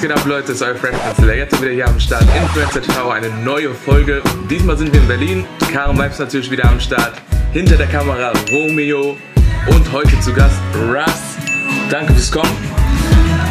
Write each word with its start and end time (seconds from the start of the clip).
Was 0.00 0.08
geht 0.08 0.16
ab, 0.16 0.24
Leute? 0.24 0.46
Das 0.46 0.56
ist 0.56 0.62
euer 0.62 0.74
Fresh 0.76 0.96
Pencil. 0.96 1.34
Jetzt 1.34 1.60
wieder 1.60 1.72
hier 1.72 1.86
am 1.86 2.00
Start. 2.00 2.22
Influencer 2.34 2.80
TV, 2.80 3.10
eine 3.10 3.28
neue 3.44 3.74
Folge. 3.74 4.22
Diesmal 4.48 4.78
sind 4.78 4.94
wir 4.94 5.00
in 5.02 5.06
Berlin. 5.06 5.44
Karen 5.70 5.98
Vibes 5.98 6.18
natürlich 6.18 6.50
wieder 6.50 6.64
am 6.70 6.80
Start. 6.80 7.20
Hinter 7.52 7.76
der 7.76 7.86
Kamera 7.86 8.32
Romeo. 8.50 9.18
Und 9.66 9.92
heute 9.92 10.18
zu 10.20 10.32
Gast 10.32 10.56
Russ. 10.74 11.36
Danke 11.90 12.14
fürs 12.14 12.32
Kommen. 12.32 12.56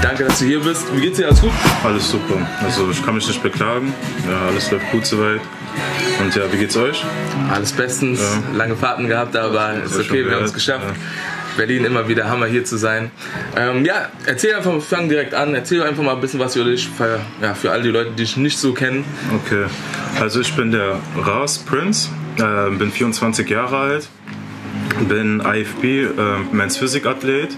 Danke, 0.02 0.24
dass 0.24 0.40
du 0.40 0.46
hier 0.46 0.60
bist. 0.60 0.88
Wie 0.96 1.02
geht's 1.02 1.18
dir? 1.18 1.28
Alles 1.28 1.42
gut? 1.42 1.52
Alles 1.84 2.10
super. 2.10 2.48
Also 2.64 2.90
ich 2.90 3.06
kann 3.06 3.14
mich 3.14 3.28
nicht 3.28 3.44
beklagen. 3.44 3.94
Ja, 4.28 4.48
alles 4.48 4.72
läuft 4.72 4.92
gut 4.92 5.06
soweit. 5.06 5.42
Und 6.20 6.36
ja, 6.36 6.52
wie 6.52 6.58
geht's 6.58 6.76
euch? 6.76 7.06
Alles 7.54 7.72
bestens. 7.74 8.22
Ja. 8.22 8.58
Lange 8.58 8.76
Fahrten 8.76 9.08
gehabt, 9.08 9.36
aber 9.36 9.76
ist 9.84 10.00
okay, 10.00 10.26
wir 10.26 10.38
haben 10.38 10.46
es 10.46 10.54
geschafft. 10.54 10.88
Ja. 10.88 10.94
Berlin 11.60 11.84
immer 11.84 12.08
wieder 12.08 12.30
Hammer 12.30 12.46
hier 12.46 12.64
zu 12.64 12.78
sein. 12.78 13.12
Ähm, 13.58 13.84
ja, 13.84 14.08
erzähl 14.26 14.54
einfach, 14.54 14.72
wir 14.72 14.80
fangen 14.80 15.10
direkt 15.10 15.34
an. 15.34 15.54
Erzähl 15.54 15.84
einfach 15.84 16.02
mal 16.02 16.16
ein 16.16 16.22
bisschen 16.22 16.40
was 16.40 16.56
über 16.56 16.64
dich, 16.64 16.88
für, 16.88 17.20
ja, 17.42 17.54
für 17.54 17.72
all 17.72 17.82
die 17.82 17.90
Leute, 17.90 18.12
die 18.12 18.24
dich 18.24 18.38
nicht 18.38 18.58
so 18.58 18.74
kennen. 18.74 19.04
Okay, 19.44 19.66
also 20.22 20.40
ich 20.40 20.54
bin 20.56 20.72
der 20.72 21.00
Ras 21.18 21.60
Prince, 21.60 22.12
äh, 22.38 22.70
bin 22.78 22.94
24 22.94 23.50
Jahre 23.50 23.78
alt, 23.78 24.08
bin 25.10 25.42
IFB, 25.42 25.84
äh, 25.84 26.08
Men's 26.54 26.78
Physik 26.78 27.06
Athlet. 27.06 27.50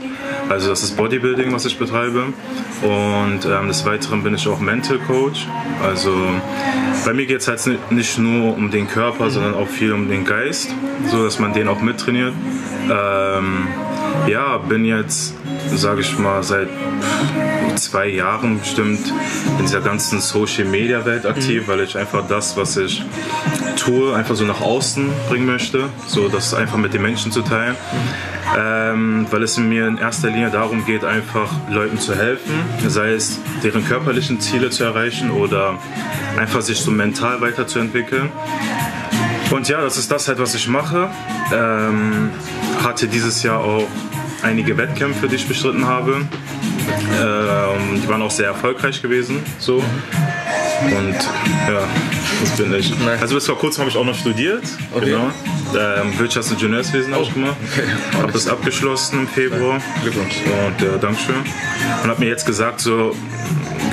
Also 0.50 0.70
das 0.70 0.82
ist 0.82 0.98
Bodybuilding, 0.98 1.54
was 1.54 1.66
ich 1.66 1.78
betreibe. 1.78 2.34
Und 2.82 3.46
ähm, 3.46 3.68
des 3.68 3.86
Weiteren 3.86 4.24
bin 4.24 4.34
ich 4.34 4.48
auch 4.48 4.60
Mental 4.60 4.98
Coach. 4.98 5.46
Also 5.84 6.12
bei 7.06 7.14
mir 7.14 7.28
geht 7.28 7.42
es 7.42 7.48
halt 7.48 7.92
nicht 7.92 8.18
nur 8.18 8.56
um 8.56 8.72
den 8.72 8.88
Körper, 8.88 9.30
sondern 9.30 9.54
auch 9.54 9.68
viel 9.68 9.94
um 9.94 10.10
den 10.10 10.26
Geist, 10.26 10.74
so 11.12 11.24
dass 11.24 11.38
man 11.38 11.54
den 11.54 11.68
auch 11.68 11.82
mittrainiert. 11.82 12.34
Ähm, 12.90 13.68
ja, 14.28 14.58
bin 14.58 14.86
jetzt, 14.86 15.34
sage 15.76 16.02
ich 16.02 16.18
mal, 16.18 16.44
seit 16.44 16.70
zwei 17.76 18.08
Jahren 18.08 18.60
bestimmt 18.60 19.14
in 19.58 19.66
dieser 19.66 19.82
ganzen 19.82 20.20
Social 20.20 20.66
Media 20.66 21.06
Welt 21.06 21.26
aktiv, 21.26 21.64
mhm. 21.64 21.72
weil 21.72 21.80
ich 21.82 21.98
einfach 21.98 22.28
das, 22.28 22.58
was 22.58 22.78
ich 22.78 23.04
tue, 23.78 24.16
einfach 24.16 24.36
so 24.36 24.46
nach 24.46 24.62
außen 24.62 25.10
bringen 25.30 25.46
möchte, 25.46 25.90
so 26.08 26.28
das 26.28 26.54
einfach 26.54 26.78
mit 26.78 26.94
den 26.94 27.02
Menschen 27.02 27.32
zu 27.32 27.42
teilen. 27.42 27.76
Mhm. 27.76 28.32
Ähm, 28.58 29.28
weil 29.32 29.44
es 29.44 29.58
mir 29.58 29.88
in 29.88 29.98
erster 29.98 30.30
Linie 30.30 30.50
darum 30.50 30.86
geht, 30.86 31.06
einfach 31.06 31.50
Leuten 31.70 32.00
zu 32.00 32.16
helfen, 32.16 32.54
sei 32.86 33.14
es 33.14 33.40
deren 33.64 33.86
körperlichen 33.86 34.42
Ziele 34.42 34.70
zu 34.72 34.84
erreichen 34.84 35.32
oder 35.32 35.78
einfach 36.38 36.62
sich 36.62 36.80
so 36.80 36.92
mental 36.92 37.40
weiterzuentwickeln. 37.40 38.30
Und 39.52 39.68
ja, 39.68 39.82
das 39.82 39.98
ist 39.98 40.10
das 40.12 40.28
halt, 40.28 40.40
was 40.40 40.56
ich 40.56 40.68
mache. 40.68 41.10
Ähm, 41.54 42.32
hatte 42.84 43.08
dieses 43.08 43.44
Jahr 43.44 43.60
auch 43.60 43.88
einige 44.42 44.78
Wettkämpfe, 44.78 45.28
die 45.28 45.36
ich 45.36 45.48
bestritten 45.48 45.86
habe. 45.86 46.22
Ähm, 47.22 48.02
die 48.02 48.08
waren 48.08 48.22
auch 48.22 48.32
sehr 48.32 48.48
erfolgreich 48.48 49.02
gewesen. 49.02 49.44
So. 49.60 49.84
Und 50.84 51.16
ja, 51.68 51.84
das 52.42 52.58
bin 52.58 52.74
ich. 52.74 52.94
Also 53.20 53.36
bis 53.36 53.46
vor 53.46 53.58
kurzem 53.58 53.82
habe 53.82 53.92
ich 53.92 53.98
auch 53.98 54.06
noch 54.06 54.16
studiert. 54.16 54.64
Okay. 54.94 55.12
Genau. 55.12 55.32
Ähm, 55.74 56.14
Wirtschafts- 56.18 56.50
und 56.50 56.62
Ingenieurswesen 56.62 57.14
habe 57.14 57.24
ich 57.24 57.34
gemacht. 57.34 57.56
Okay. 57.72 57.88
Habe 58.20 58.32
das 58.32 58.48
abgeschlossen 58.48 59.20
im 59.20 59.28
Februar. 59.28 59.80
Glückwunsch. 60.02 60.38
Und 60.46 60.82
ja, 60.82 60.98
Dankeschön. 60.98 61.36
Und 62.04 62.10
habe 62.10 62.20
mir 62.20 62.30
jetzt 62.30 62.46
gesagt, 62.46 62.82
so 62.82 63.16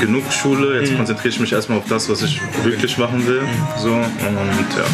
genug 0.00 0.32
Schule, 0.32 0.80
jetzt 0.80 0.92
mhm. 0.92 0.98
konzentriere 0.98 1.28
ich 1.28 1.40
mich 1.40 1.52
erstmal 1.52 1.78
auf 1.78 1.86
das, 1.88 2.08
was 2.08 2.22
ich 2.22 2.40
wirklich 2.64 2.98
machen 2.98 3.26
will. 3.26 3.42
Mhm. 3.42 3.46
So, 3.78 3.92
und 3.92 4.06
ja. 4.06 4.84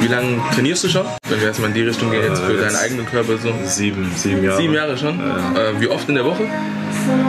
Wie 0.00 0.08
lange 0.08 0.40
trainierst 0.54 0.84
du 0.84 0.88
schon? 0.88 1.06
Wenn 1.28 1.40
wir 1.40 1.48
erstmal 1.48 1.68
in 1.70 1.74
die 1.74 1.82
Richtung 1.82 2.10
gehen, 2.10 2.22
jetzt 2.22 2.42
für 2.42 2.54
äh, 2.54 2.60
deinen 2.60 2.76
eigenen 2.76 3.06
Körper 3.06 3.38
so? 3.38 3.52
Sieben, 3.64 4.10
sieben 4.16 4.44
Jahre. 4.44 4.60
Sieben 4.60 4.74
Jahre 4.74 4.98
schon? 4.98 5.20
Äh, 5.20 5.80
wie 5.80 5.88
oft 5.88 6.08
in 6.08 6.14
der 6.14 6.24
Woche? 6.24 6.46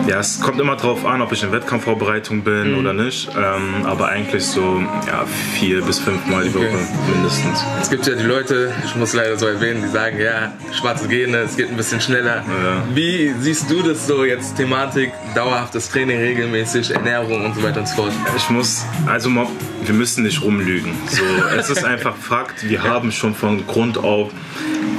Ja, 0.08 0.20
es 0.20 0.40
kommt 0.40 0.60
immer 0.60 0.76
drauf 0.76 1.06
an, 1.06 1.22
ob 1.22 1.32
ich 1.32 1.44
in 1.44 1.52
Wettkampfvorbereitung 1.52 2.44
bin 2.44 2.72
mhm. 2.72 2.80
oder 2.80 2.94
nicht. 2.94 3.30
Ähm, 3.36 3.86
aber 3.86 4.08
eigentlich 4.08 4.46
so 4.46 4.84
ja, 5.08 5.26
vier 5.54 5.82
bis 5.82 6.00
fünf 6.00 6.26
Mal 6.28 6.44
die 6.44 6.50
okay. 6.50 6.68
Woche 6.68 6.78
mindestens. 7.12 7.64
Es 7.82 7.90
gibt 7.90 8.06
ja 8.08 8.16
die 8.16 8.24
Leute, 8.24 8.74
ich 8.86 8.96
muss 8.96 9.14
leider 9.14 9.38
so 9.38 9.48
erwähnen, 9.48 9.82
die 9.82 9.90
sagen, 9.90 10.20
ja, 10.20 10.54
schwarze 10.72 11.08
Gene, 11.08 11.38
es 11.38 11.58
geht 11.58 11.70
ein 11.70 11.78
bisschen 11.78 12.02
schneller. 12.02 12.38
Ja. 12.38 12.84
Wie 12.94 13.34
siehst 13.40 13.70
du 13.70 13.82
das 13.82 14.08
so 14.08 14.26
jetzt, 14.26 14.56
Thematik, 14.58 15.12
dauerhaftes 15.34 15.90
Training 15.90 16.20
regelmäßig, 16.20 16.92
Ernährung 16.92 17.46
und 17.46 17.56
so 17.56 17.64
weiter 17.64 17.80
und 17.80 17.88
so 17.88 17.96
fort? 17.96 18.12
Ich 18.36 18.50
muss, 18.50 18.86
also 19.08 19.30
wir 19.30 19.94
müssen 19.94 20.24
nicht 20.24 20.42
rumlügen. 20.42 20.94
So, 21.08 21.24
es 21.58 21.70
ist 21.70 21.84
einfach 21.86 22.16
Fakt, 22.16 22.68
wir 22.68 22.84
haben 22.84 23.12
schon 23.12 23.36
von 23.36 23.66
Grund 23.68 23.98
auf 23.98 24.32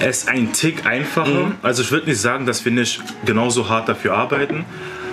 es 0.01 0.29
ein 0.29 0.53
Tick 0.53 0.87
einfacher. 0.87 1.47
Mhm. 1.47 1.53
Also 1.63 1.83
ich 1.83 1.91
würde 1.91 2.07
nicht 2.07 2.21
sagen, 2.21 2.47
dass 2.47 2.65
wir 2.65 2.73
nicht 2.73 3.03
genauso 3.25 3.69
hart 3.69 3.89
dafür 3.89 4.15
arbeiten. 4.15 4.65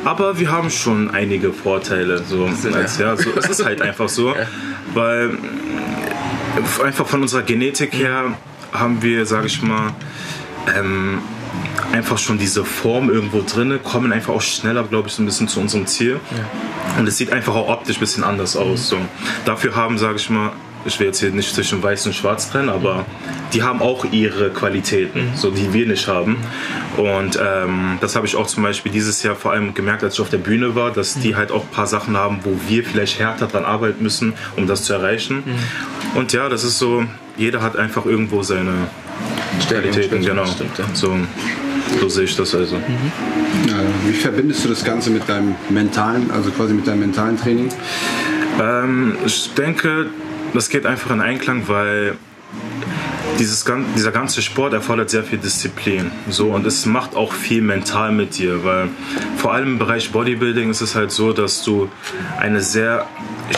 Aber 0.06 0.38
wir 0.38 0.52
haben 0.52 0.70
schon 0.70 1.12
einige 1.12 1.54
Vorteile. 1.54 2.24
So, 2.24 2.50
als, 2.74 2.98
ja, 2.98 3.16
so, 3.16 3.30
es 3.38 3.48
ist 3.48 3.64
halt 3.64 3.82
einfach 3.82 4.10
so. 4.10 4.36
Weil 4.94 5.38
einfach 6.84 7.08
von 7.08 7.22
unserer 7.22 7.44
Genetik 7.44 7.94
her 7.94 8.34
haben 8.74 9.02
wir, 9.02 9.26
sage 9.26 9.48
ich 9.48 9.62
mal, 9.62 9.94
ähm, 10.78 11.20
einfach 11.92 12.18
schon 12.18 12.38
diese 12.38 12.66
Form 12.66 13.10
irgendwo 13.10 13.42
drin, 13.42 13.80
kommen 13.84 14.12
einfach 14.12 14.34
auch 14.34 14.42
schneller, 14.42 14.84
glaube 14.84 15.08
ich, 15.08 15.14
so 15.14 15.22
ein 15.22 15.26
bisschen 15.26 15.48
zu 15.48 15.60
unserem 15.60 15.86
Ziel. 15.86 16.20
Ja. 16.32 17.00
Und 17.00 17.08
es 17.08 17.18
sieht 17.18 17.32
einfach 17.32 17.56
auch 17.56 17.70
optisch 17.70 17.98
ein 17.98 18.00
bisschen 18.00 18.24
anders 18.24 18.56
aus. 18.56 18.90
So. 18.90 18.98
Dafür 19.46 19.76
haben, 19.76 19.98
sage 19.98 20.18
ich 20.18 20.30
mal, 20.30 20.52
ich 20.86 21.00
will 21.00 21.08
jetzt 21.08 21.20
hier 21.20 21.32
nicht 21.32 21.54
zwischen 21.54 21.82
weiß 21.82 22.06
und 22.08 22.14
schwarz 22.14 22.50
trennen, 22.50 22.70
aber 22.70 23.06
die 23.54 23.64
haben 23.64 23.82
auch 23.82 24.06
ihre 24.12 24.50
Qualitäten, 24.50 25.32
mhm. 25.32 25.36
so 25.36 25.52
die 25.52 25.74
wir 25.74 25.88
nicht 25.88 26.08
haben. 26.08 26.38
Und 26.98 27.40
ähm, 27.42 27.98
das 28.02 28.16
habe 28.16 28.26
ich 28.26 28.36
auch 28.36 28.48
zum 28.48 28.64
Beispiel 28.64 28.92
dieses 28.92 29.24
Jahr 29.24 29.36
vor 29.36 29.52
allem 29.52 29.74
gemerkt, 29.74 30.04
als 30.04 30.16
ich 30.16 30.22
auf 30.22 30.30
der 30.30 30.38
Bühne 30.38 30.76
war, 30.76 30.92
dass 30.92 31.16
die 31.16 31.32
mhm. 31.32 31.38
halt 31.38 31.52
auch 31.52 31.64
ein 31.64 31.72
paar 31.72 31.88
Sachen 31.88 32.18
haben, 32.18 32.40
wo 32.44 32.58
wir 32.68 32.84
vielleicht 32.84 33.20
härter 33.20 33.48
dran 33.48 33.66
arbeiten 33.66 34.04
müssen, 34.04 34.34
um 34.58 34.68
das 34.68 34.84
zu 34.84 34.94
erreichen. 34.94 35.44
Mhm. 35.46 36.18
Und 36.18 36.34
ja, 36.34 36.50
das 36.50 36.64
ist 36.64 36.80
so, 36.80 37.06
jeder 37.38 37.62
hat 37.62 37.76
einfach 37.76 38.06
irgendwo 38.06 38.44
seine 38.44 38.74
Qualitäten, 39.68 40.22
genau. 40.22 40.46
Stimmt, 40.46 40.78
ja. 40.78 40.86
So, 40.94 41.16
so 42.00 42.10
sehe 42.10 42.26
ich 42.26 42.36
das 42.36 42.54
also. 42.56 42.76
Mhm. 42.76 43.12
Ja, 43.68 43.76
wie 44.06 44.14
verbindest 44.14 44.66
du 44.66 44.70
das 44.70 44.84
Ganze 44.84 45.10
mit 45.10 45.28
deinem 45.30 45.56
mentalen, 45.70 46.32
also 46.32 46.52
quasi 46.52 46.74
mit 46.74 46.88
deinem 46.88 47.02
mentalen 47.02 47.38
Training? 47.38 47.70
Ähm, 48.62 49.16
ich 49.26 49.54
denke, 49.54 50.08
das 50.54 50.70
geht 50.70 50.86
einfach 50.86 51.12
in 51.12 51.22
Einklang, 51.22 51.68
weil 51.68 52.18
dieses, 53.40 53.66
dieser 53.96 54.12
ganze 54.12 54.42
Sport 54.42 54.74
erfordert 54.74 55.10
sehr 55.10 55.24
viel 55.24 55.40
Disziplin. 55.40 56.12
So, 56.30 56.50
und 56.50 56.66
es 56.66 56.86
macht 56.86 57.16
auch 57.16 57.34
viel 57.34 57.62
mental 57.62 58.12
mit 58.12 58.38
dir, 58.38 58.64
weil 58.64 58.90
vor 59.38 59.54
allem 59.54 59.74
im 59.74 59.80
Bereich 59.80 60.12
Bodybuilding 60.12 60.70
ist 60.70 60.82
es 60.82 60.96
halt 60.96 61.12
so, 61.12 61.34
dass 61.34 61.64
du 61.64 61.90
eine 62.40 62.62
sehr 62.62 63.08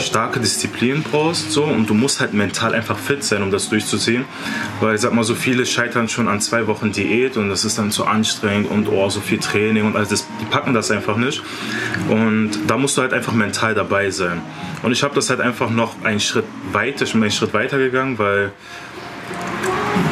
starke 0.00 0.40
Disziplin 0.40 1.02
brauchst 1.02 1.52
so, 1.52 1.64
und 1.64 1.88
du 1.88 1.94
musst 1.94 2.20
halt 2.20 2.34
mental 2.34 2.74
einfach 2.74 2.98
fit 2.98 3.22
sein, 3.22 3.42
um 3.42 3.50
das 3.50 3.68
durchzuziehen. 3.68 4.24
Weil 4.80 4.94
ich 4.94 5.00
sag 5.00 5.12
mal, 5.12 5.24
so 5.24 5.34
viele 5.34 5.64
scheitern 5.66 6.08
schon 6.08 6.28
an 6.28 6.40
zwei 6.40 6.66
Wochen 6.66 6.92
Diät 6.92 7.36
und 7.36 7.48
das 7.48 7.64
ist 7.64 7.78
dann 7.78 7.90
zu 7.90 8.04
anstrengend 8.04 8.70
und 8.70 8.88
oh, 8.88 9.08
so 9.08 9.20
viel 9.20 9.38
Training 9.38 9.86
und 9.86 9.96
alles, 9.96 10.08
das, 10.08 10.26
die 10.40 10.44
packen 10.46 10.74
das 10.74 10.90
einfach 10.90 11.16
nicht. 11.16 11.42
Und 12.08 12.50
da 12.66 12.76
musst 12.76 12.96
du 12.96 13.02
halt 13.02 13.12
einfach 13.12 13.32
mental 13.32 13.74
dabei 13.74 14.10
sein. 14.10 14.42
Und 14.82 14.92
ich 14.92 15.02
habe 15.02 15.14
das 15.14 15.30
halt 15.30 15.40
einfach 15.40 15.70
noch 15.70 16.04
einen 16.04 16.20
Schritt 16.20 16.44
weiter, 16.72 17.04
ich 17.04 17.14
einen 17.14 17.30
Schritt 17.30 17.54
weiter 17.54 17.78
gegangen, 17.78 18.18
weil 18.18 18.52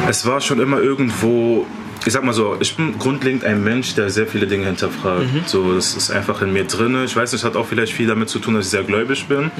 es 0.07 0.25
war 0.25 0.41
schon 0.41 0.59
immer 0.59 0.79
irgendwo, 0.79 1.65
ich 2.05 2.13
sag 2.13 2.23
mal 2.23 2.33
so, 2.33 2.57
ich 2.59 2.75
bin 2.75 2.97
grundlegend 2.99 3.43
ein 3.43 3.63
Mensch, 3.63 3.95
der 3.95 4.09
sehr 4.09 4.27
viele 4.27 4.47
Dinge 4.47 4.65
hinterfragt. 4.65 5.33
Mhm. 5.33 5.41
So, 5.45 5.73
das 5.73 5.95
ist 5.95 6.11
einfach 6.11 6.41
in 6.41 6.53
mir 6.53 6.65
drin. 6.65 7.03
Ich 7.03 7.15
weiß 7.15 7.33
nicht, 7.33 7.43
hat 7.43 7.55
auch 7.55 7.65
vielleicht 7.65 7.93
viel 7.93 8.07
damit 8.07 8.29
zu 8.29 8.39
tun, 8.39 8.55
dass 8.55 8.65
ich 8.65 8.71
sehr 8.71 8.83
gläubig 8.83 9.25
bin 9.27 9.45
mhm. 9.45 9.51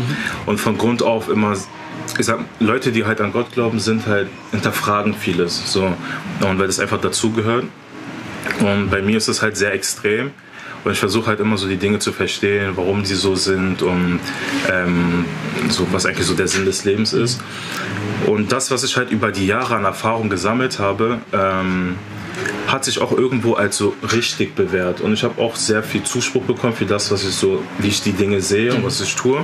und 0.45 0.59
von 0.59 0.77
Grund 0.77 1.01
auf 1.03 1.29
immer 1.29 1.55
ich 2.17 2.25
sag, 2.25 2.39
Leute, 2.59 2.91
die 2.91 3.05
halt 3.05 3.19
an 3.19 3.31
Gott 3.33 3.51
glauben, 3.51 3.79
sind 3.79 4.07
halt 4.07 4.29
hinterfragen 4.51 5.13
vieles. 5.13 5.71
So. 5.71 5.85
Und 5.85 6.59
weil 6.59 6.67
das 6.67 6.79
einfach 6.79 7.01
dazugehört. 7.01 7.65
Und 8.59 8.89
bei 8.89 9.01
mir 9.01 9.17
ist 9.17 9.27
es 9.27 9.41
halt 9.41 9.57
sehr 9.57 9.73
extrem. 9.73 10.31
Und 10.85 10.91
ich 10.91 10.99
versuche 10.99 11.27
halt 11.27 11.39
immer 11.39 11.57
so 11.57 11.67
die 11.67 11.77
Dinge 11.77 11.99
zu 11.99 12.13
verstehen, 12.13 12.73
warum 12.75 13.03
sie 13.05 13.15
so 13.15 13.35
sind 13.35 13.81
und 13.81 14.19
ähm, 14.71 15.25
so, 15.69 15.87
was 15.91 16.05
eigentlich 16.05 16.27
so 16.27 16.35
der 16.35 16.47
Sinn 16.47 16.65
des 16.65 16.85
Lebens 16.85 17.11
ist. 17.11 17.41
Und 18.27 18.51
das, 18.51 18.69
was 18.69 18.83
ich 18.83 18.95
halt 18.95 19.11
über 19.11 19.31
die 19.31 19.47
Jahre 19.47 19.75
an 19.75 19.83
Erfahrung 19.83 20.29
gesammelt 20.29 20.79
habe, 20.79 21.19
ähm, 21.33 21.95
hat 22.67 22.85
sich 22.85 22.99
auch 22.99 23.11
irgendwo 23.11 23.53
als 23.53 23.77
so 23.77 23.95
richtig 24.13 24.55
bewährt. 24.55 25.01
Und 25.01 25.13
ich 25.13 25.23
habe 25.23 25.41
auch 25.41 25.55
sehr 25.55 25.81
viel 25.81 26.03
Zuspruch 26.03 26.43
bekommen 26.43 26.73
für 26.73 26.85
das, 26.85 27.11
was 27.11 27.23
ich 27.23 27.33
so, 27.33 27.63
wie 27.79 27.87
ich 27.87 28.01
die 28.01 28.13
Dinge 28.13 28.41
sehe 28.41 28.73
und 28.73 28.83
was 28.83 29.01
ich 29.01 29.15
tue. 29.15 29.43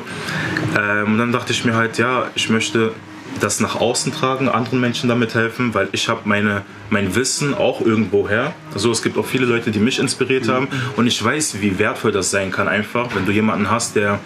Ähm, 0.79 1.13
und 1.13 1.17
dann 1.17 1.31
dachte 1.31 1.53
ich 1.53 1.65
mir 1.65 1.75
halt, 1.75 1.97
ja, 1.97 2.29
ich 2.35 2.49
möchte 2.49 2.93
das 3.41 3.59
nach 3.59 3.75
außen 3.75 4.13
tragen, 4.13 4.49
anderen 4.49 4.79
Menschen 4.79 5.09
damit 5.09 5.35
helfen, 5.35 5.73
weil 5.73 5.89
ich 5.91 6.07
habe 6.07 6.21
meine 6.25 6.63
mein 6.89 7.15
Wissen 7.15 7.53
auch 7.53 7.81
irgendwo 7.81 8.27
her. 8.27 8.53
Also 8.73 8.91
es 8.91 9.01
gibt 9.01 9.17
auch 9.17 9.25
viele 9.25 9.45
Leute, 9.45 9.71
die 9.71 9.79
mich 9.79 9.99
inspiriert 9.99 10.47
haben 10.47 10.67
und 10.95 11.07
ich 11.07 11.23
weiß, 11.23 11.61
wie 11.61 11.79
wertvoll 11.79 12.11
das 12.11 12.31
sein 12.31 12.51
kann 12.51 12.67
einfach, 12.67 13.15
wenn 13.15 13.25
du 13.25 13.31
jemanden 13.31 13.69
hast, 13.69 13.95
der 13.95 14.19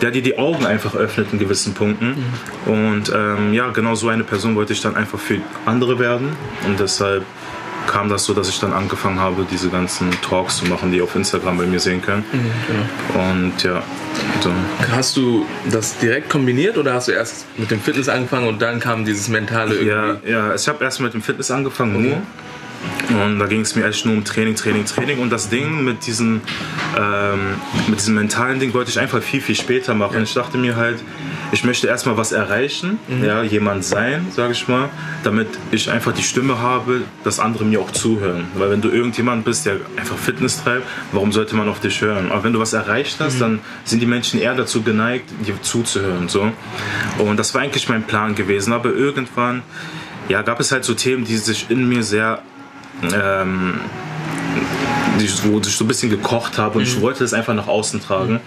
der 0.00 0.10
dir 0.10 0.22
die 0.22 0.38
Augen 0.38 0.64
einfach 0.64 0.94
öffnet 0.94 1.28
in 1.32 1.38
gewissen 1.38 1.74
Punkten. 1.74 2.24
Und 2.66 3.12
ähm, 3.14 3.52
ja, 3.52 3.68
genau 3.70 3.94
so 3.94 4.08
eine 4.08 4.24
Person 4.24 4.56
wollte 4.56 4.72
ich 4.72 4.80
dann 4.80 4.96
einfach 4.96 5.18
für 5.18 5.40
andere 5.66 5.98
werden 5.98 6.30
und 6.66 6.80
deshalb 6.80 7.24
kam 7.86 8.08
das 8.08 8.24
so, 8.24 8.34
dass 8.34 8.48
ich 8.48 8.60
dann 8.60 8.72
angefangen 8.72 9.18
habe, 9.20 9.46
diese 9.50 9.68
ganzen 9.68 10.10
Talks 10.22 10.58
zu 10.58 10.66
machen, 10.66 10.90
die 10.92 10.98
ihr 10.98 11.04
auf 11.04 11.14
Instagram 11.14 11.58
bei 11.58 11.66
mir 11.66 11.80
sehen 11.80 12.02
können. 12.02 12.24
genau. 12.32 13.30
Und 13.30 13.62
ja, 13.62 13.82
so. 14.40 14.50
Hast 14.92 15.16
du 15.16 15.46
das 15.70 15.98
direkt 15.98 16.30
kombiniert 16.30 16.76
oder 16.78 16.94
hast 16.94 17.08
du 17.08 17.12
erst 17.12 17.46
mit 17.58 17.70
dem 17.70 17.80
Fitness 17.80 18.08
angefangen 18.08 18.46
und 18.48 18.60
dann 18.62 18.80
kam 18.80 19.04
dieses 19.04 19.28
mentale 19.28 19.82
Ja, 19.82 20.06
irgendwie? 20.06 20.30
ja, 20.30 20.54
ich 20.54 20.68
habe 20.68 20.84
erst 20.84 21.00
mit 21.00 21.14
dem 21.14 21.22
Fitness 21.22 21.50
angefangen, 21.50 22.02
nur. 22.02 22.22
Und 23.22 23.38
da 23.38 23.46
ging 23.46 23.60
es 23.60 23.76
mir 23.76 23.84
echt 23.86 24.06
nur 24.06 24.14
um 24.14 24.24
Training, 24.24 24.54
Training, 24.54 24.86
Training. 24.86 25.18
Und 25.18 25.30
das 25.30 25.50
Ding 25.50 25.84
mit, 25.84 26.06
diesen, 26.06 26.40
ähm, 26.98 27.56
mit 27.88 27.98
diesem 27.98 28.14
mentalen 28.14 28.58
Ding 28.58 28.72
wollte 28.72 28.90
ich 28.90 28.98
einfach 28.98 29.22
viel, 29.22 29.42
viel 29.42 29.54
später 29.54 29.92
machen. 29.94 30.22
Ich 30.22 30.32
dachte 30.32 30.56
mir 30.56 30.76
halt, 30.76 30.98
ich 31.52 31.64
möchte 31.64 31.86
erstmal 31.86 32.16
was 32.16 32.32
erreichen, 32.32 32.98
ja, 33.22 33.42
jemand 33.42 33.84
sein, 33.84 34.26
sage 34.30 34.52
ich 34.52 34.68
mal, 34.68 34.88
damit 35.24 35.48
ich 35.70 35.90
einfach 35.90 36.12
die 36.12 36.22
Stimme 36.22 36.58
habe, 36.58 37.02
dass 37.24 37.40
andere 37.40 37.64
mir 37.64 37.80
auch 37.80 37.90
zuhören. 37.90 38.46
Weil 38.54 38.70
wenn 38.70 38.80
du 38.80 38.88
irgendjemand 38.88 39.44
bist, 39.44 39.66
der 39.66 39.76
einfach 39.96 40.16
Fitness 40.16 40.62
treibt, 40.62 40.86
warum 41.12 41.32
sollte 41.32 41.56
man 41.56 41.68
auf 41.68 41.80
dich 41.80 42.00
hören? 42.00 42.30
Aber 42.30 42.44
wenn 42.44 42.52
du 42.52 42.60
was 42.60 42.72
erreicht 42.72 43.18
hast, 43.20 43.40
dann 43.40 43.60
sind 43.84 44.00
die 44.00 44.06
Menschen 44.06 44.40
eher 44.40 44.54
dazu 44.54 44.82
geneigt, 44.82 45.30
dir 45.46 45.60
zuzuhören. 45.60 46.28
So. 46.28 46.52
Und 47.18 47.36
das 47.36 47.54
war 47.54 47.62
eigentlich 47.62 47.88
mein 47.88 48.04
Plan 48.04 48.34
gewesen. 48.34 48.72
Aber 48.72 48.90
irgendwann 48.92 49.62
ja, 50.28 50.42
gab 50.42 50.60
es 50.60 50.70
halt 50.70 50.84
so 50.84 50.94
Themen, 50.94 51.24
die 51.24 51.36
sich 51.36 51.70
in 51.70 51.88
mir 51.88 52.02
sehr 52.02 52.42
ähm, 53.02 53.80
die, 55.18 55.28
wo 55.44 55.58
ich 55.58 55.76
so 55.76 55.84
ein 55.84 55.88
bisschen 55.88 56.10
gekocht 56.10 56.58
habe 56.58 56.78
und 56.78 56.84
ich 56.84 57.00
wollte 57.00 57.24
es 57.24 57.32
einfach 57.32 57.54
nach 57.54 57.68
außen 57.68 58.02
tragen. 58.02 58.40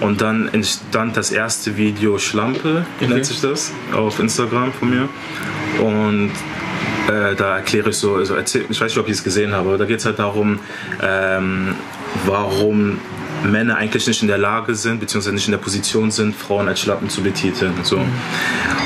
Und 0.00 0.20
dann 0.20 0.48
entstand 0.52 1.16
das 1.16 1.30
erste 1.30 1.76
Video 1.76 2.18
Schlampe, 2.18 2.86
nennt 3.00 3.26
sich 3.26 3.40
das, 3.40 3.72
auf 3.92 4.18
Instagram 4.18 4.72
von 4.72 4.90
mir. 4.90 5.08
Und 5.80 6.30
äh, 7.08 7.34
da 7.34 7.56
erkläre 7.56 7.90
ich 7.90 7.96
so, 7.96 8.16
also 8.16 8.34
erzähl, 8.34 8.64
ich 8.68 8.80
weiß 8.80 8.92
nicht, 8.92 8.98
ob 8.98 9.06
ich 9.06 9.14
es 9.14 9.24
gesehen 9.24 9.52
habe, 9.52 9.68
aber 9.68 9.78
da 9.78 9.84
geht 9.84 10.00
es 10.00 10.04
halt 10.04 10.18
darum, 10.18 10.58
ähm, 11.02 11.74
warum 12.24 12.98
Männer 13.44 13.76
eigentlich 13.76 14.06
nicht 14.06 14.22
in 14.22 14.28
der 14.28 14.38
Lage 14.38 14.74
sind, 14.74 15.00
beziehungsweise 15.00 15.34
nicht 15.34 15.46
in 15.46 15.52
der 15.52 15.58
Position 15.58 16.10
sind, 16.10 16.34
Frauen 16.34 16.68
als 16.68 16.80
Schlappen 16.80 17.08
zu 17.08 17.22
betiteln. 17.22 17.74
So. 17.82 18.00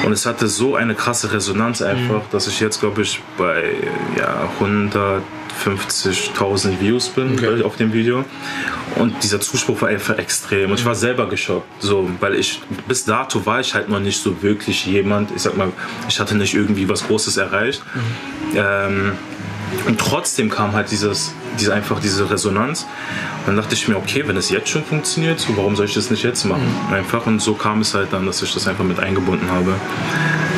Und 0.05 0.13
es 0.13 0.27
hatte 0.27 0.49
so 0.49 0.75
eine 0.75 0.95
krasse 0.95 1.33
Resonanz 1.33 1.83
einfach, 1.83 2.23
dass 2.31 2.47
ich 2.47 2.61
jetzt, 2.61 2.81
glaube 2.81 3.03
ich, 3.03 3.21
bei 3.39 3.75
ja, 4.19 4.49
150.000 5.67 6.81
Views 6.81 7.09
bin 7.09 7.35
Okay. 7.35 7.63
auf 7.63 7.77
dem 7.77 7.93
Video. 7.93 8.25
Und 8.97 9.23
dieser 9.23 9.41
Zuspruch 9.41 9.81
war 9.83 9.89
einfach 9.89 10.19
extrem. 10.19 10.71
Und 10.71 10.79
ich 10.81 10.85
war 10.85 10.95
selber 10.95 11.29
geschockt. 11.29 11.67
So, 11.83 12.11
weil 12.21 12.35
ich, 12.35 12.61
bis 12.89 13.05
dato 13.05 13.45
war 13.47 13.61
ich 13.61 13.75
halt 13.75 13.89
noch 13.89 14.01
nicht 14.01 14.21
so 14.21 14.43
wirklich 14.43 14.87
jemand, 14.87 15.31
ich 15.35 15.43
sag 15.43 15.57
mal, 15.57 15.73
ich 16.09 16.19
hatte 16.19 16.37
nicht 16.37 16.55
irgendwie 16.55 16.89
was 16.89 17.07
Großes 17.07 17.37
erreicht. 17.37 17.83
Ähm, 18.57 19.13
und 19.87 19.99
trotzdem 19.99 20.51
kam 20.51 20.73
halt 20.73 20.91
dieses, 20.91 21.33
diese, 21.59 21.73
einfach 21.75 22.01
diese 22.01 22.31
Resonanz. 22.31 22.87
Dann 23.47 23.57
dachte 23.57 23.75
ich 23.75 23.89
mir, 23.89 23.97
okay, 23.97 24.23
wenn 24.27 24.37
es 24.37 24.51
jetzt 24.51 24.69
schon 24.69 24.85
funktioniert, 24.85 25.41
so, 25.41 25.57
warum 25.57 25.75
soll 25.77 25.87
ich 25.87 25.95
das 25.95 26.11
nicht 26.11 26.23
jetzt 26.23 26.45
machen? 26.45 26.67
Einfach. 26.93 27.27
Und 27.27 27.41
so 27.41 27.55
kam 27.55 27.81
es 27.81 27.95
halt 27.95 28.09
dann, 28.13 28.27
dass 28.27 28.43
ich 28.43 28.53
das 28.53 28.67
einfach 28.69 28.85
mit 28.85 29.01
eingebunden 29.01 29.51
habe. 29.51 29.71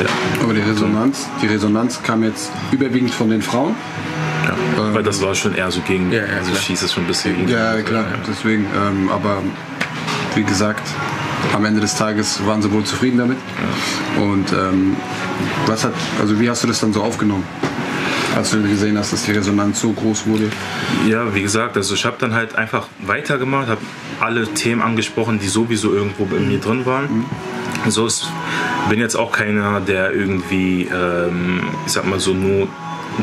Ja, 0.01 0.09
Aber 0.43 0.53
die 0.53 0.61
Resonanz, 0.61 1.27
die 1.41 1.47
Resonanz 1.47 2.01
kam 2.03 2.23
jetzt 2.23 2.51
überwiegend 2.71 3.11
von 3.13 3.29
den 3.29 3.41
Frauen. 3.41 3.75
ja. 4.45 4.93
Weil 4.93 5.03
das 5.03 5.21
war 5.21 5.33
schon 5.35 5.55
eher 5.55 5.71
so 5.71 5.79
gegen, 5.81 6.11
Ja, 6.11 6.19
ja, 6.19 6.23
also 6.37 6.45
klar. 6.51 6.55
ich 6.55 6.61
schieße 6.65 6.85
es 6.85 6.93
schon 6.93 7.03
ein 7.03 7.07
bisschen 7.07 7.35
gegen. 7.37 7.47
Ja, 7.49 7.81
klar, 7.81 8.05
deswegen. 8.27 8.65
Ähm, 8.75 9.09
aber 9.09 9.41
wie 10.35 10.43
gesagt, 10.43 10.81
am 11.53 11.63
Ende 11.65 11.79
des 11.79 11.95
Tages 11.95 12.45
waren 12.45 12.61
sie 12.61 12.71
wohl 12.71 12.83
zufrieden 12.83 13.19
damit. 13.19 13.37
Und 14.17 14.51
ähm, 14.51 14.95
was 15.67 15.83
hat, 15.85 15.93
also 16.19 16.39
wie 16.39 16.49
hast 16.49 16.63
du 16.63 16.67
das 16.67 16.79
dann 16.79 16.91
so 16.91 17.01
aufgenommen? 17.03 17.43
Als 18.35 18.51
du 18.51 18.61
gesehen 18.63 18.97
hast, 18.97 19.13
dass 19.13 19.25
die 19.25 19.31
Resonanz 19.31 19.79
so 19.79 19.91
groß 19.91 20.25
wurde. 20.25 20.49
Ja, 21.07 21.33
wie 21.35 21.41
gesagt, 21.41 21.77
also 21.77 21.93
ich 21.93 22.03
habe 22.03 22.15
dann 22.19 22.33
halt 22.33 22.55
einfach 22.55 22.87
weitergemacht, 23.05 23.67
habe 23.67 23.81
alle 24.19 24.47
Themen 24.47 24.81
angesprochen, 24.81 25.39
die 25.39 25.47
sowieso 25.47 25.93
irgendwo 25.93 26.25
bei 26.25 26.39
mir 26.39 26.59
drin 26.59 26.85
waren. 26.85 27.25
So 27.87 28.07
ist, 28.07 28.27
bin 28.89 28.99
jetzt 28.99 29.15
auch 29.15 29.31
keiner, 29.31 29.81
der 29.81 30.13
irgendwie, 30.13 30.89
ähm, 30.93 31.61
ich 31.85 31.91
sag 31.91 32.05
mal 32.05 32.19
so, 32.19 32.33
nur 32.33 32.67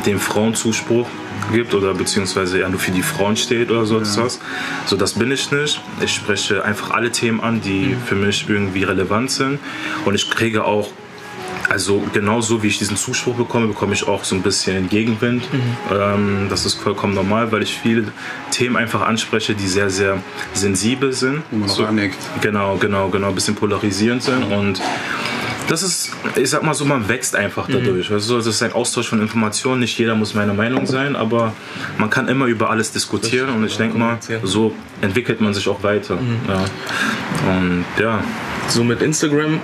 dem 0.07 0.21
Frauenzuspruch 0.21 1.09
gibt 1.53 1.75
oder 1.75 1.95
beziehungsweise 1.95 2.61
ja 2.61 2.69
nur 2.69 2.79
für 2.79 2.93
die 2.93 3.03
Frauen 3.03 3.37
steht 3.37 3.71
oder 3.71 3.87
so 3.87 3.99
etwas. 3.99 4.41
So, 4.87 4.97
das 4.97 5.15
bin 5.15 5.33
ich 5.33 5.51
nicht. 5.51 5.81
Ich 6.01 6.15
spreche 6.15 6.65
einfach 6.65 6.91
alle 6.91 7.11
Themen 7.11 7.41
an, 7.41 7.61
die 7.61 7.97
für 8.07 8.15
mich 8.15 8.49
irgendwie 8.49 8.85
relevant 8.85 9.31
sind. 9.31 9.59
Und 10.05 10.15
ich 10.15 10.31
kriege 10.31 10.65
auch 10.65 10.91
also 11.71 12.03
genauso 12.13 12.63
wie 12.63 12.67
ich 12.67 12.79
diesen 12.79 12.97
Zuspruch 12.97 13.37
bekomme, 13.37 13.69
bekomme 13.69 13.95
ich 13.95 14.07
auch 14.07 14.25
so 14.25 14.35
ein 14.35 14.43
bisschen 14.43 14.89
Gegenwind. 14.89 15.45
Ähm, 15.93 16.49
das 16.51 16.67
ist 16.67 16.75
vollkommen 16.75 17.15
normal, 17.15 17.53
weil 17.53 17.63
ich 17.63 17.79
viele 17.79 18.05
Themen 18.51 18.77
einfach 18.77 19.03
anspreche, 19.03 19.55
die 19.55 19.69
sehr, 19.69 19.89
sehr 19.89 20.21
sensibel 20.53 21.13
sind. 21.13 21.43
Wo 21.51 21.59
man 21.59 21.69
so, 21.69 21.85
aneckt. 21.85 22.19
Genau, 22.41 22.77
genau, 22.77 23.09
genau, 23.09 23.29
ein 23.29 23.35
bisschen 23.35 23.55
polarisierend 23.55 24.23
sind 24.23 24.43
und 24.53 24.83
das 25.69 25.85
ist, 25.85 26.11
ich 26.35 26.51
sag 26.51 26.65
mal 26.65 26.75
so, 26.75 26.85
man 26.85 27.09
wächst 27.09 27.37
einfach 27.37 27.69
dadurch. 27.69 28.11
Also 28.11 28.39
das 28.39 28.47
ist 28.47 28.61
ein 28.61 28.73
Austausch 28.73 29.09
von 29.09 29.21
Informationen. 29.21 29.79
Nicht 29.79 29.97
jeder 29.97 30.17
muss 30.17 30.35
meiner 30.35 30.55
Meinung 30.55 30.85
sein, 30.87 31.15
aber 31.15 31.53
man 31.97 32.11
kann 32.11 32.27
immer 32.27 32.47
über 32.47 32.71
alles 32.71 32.91
diskutieren 32.91 33.51
und 33.51 33.65
ich 33.65 33.77
denke 33.77 33.97
mal, 33.97 34.19
so 34.43 34.75
entwickelt 35.01 35.41
man 35.41 35.55
sich 35.55 35.69
auch 35.69 35.85
weiter. 35.85 36.19
Ja. 36.49 36.65
Und 37.53 37.85
ja, 38.01 38.25
So 38.67 38.83
mit 38.83 39.01
Instagram, 39.01 39.61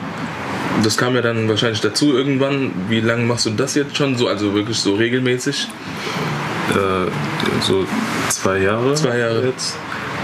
das 0.82 0.96
kam 0.96 1.14
ja 1.14 1.22
dann 1.22 1.48
wahrscheinlich 1.48 1.80
dazu 1.80 2.14
irgendwann. 2.14 2.72
Wie 2.88 3.00
lange 3.00 3.24
machst 3.24 3.46
du 3.46 3.50
das 3.50 3.74
jetzt 3.74 3.96
schon? 3.96 4.16
So, 4.16 4.28
also 4.28 4.54
wirklich 4.54 4.78
so 4.78 4.94
regelmäßig? 4.94 5.68
äh, 6.76 7.62
so 7.62 7.86
zwei 8.28 8.58
Jahre. 8.58 8.94
Zwei 8.94 9.18
Jahre. 9.18 9.46
jetzt. 9.46 9.76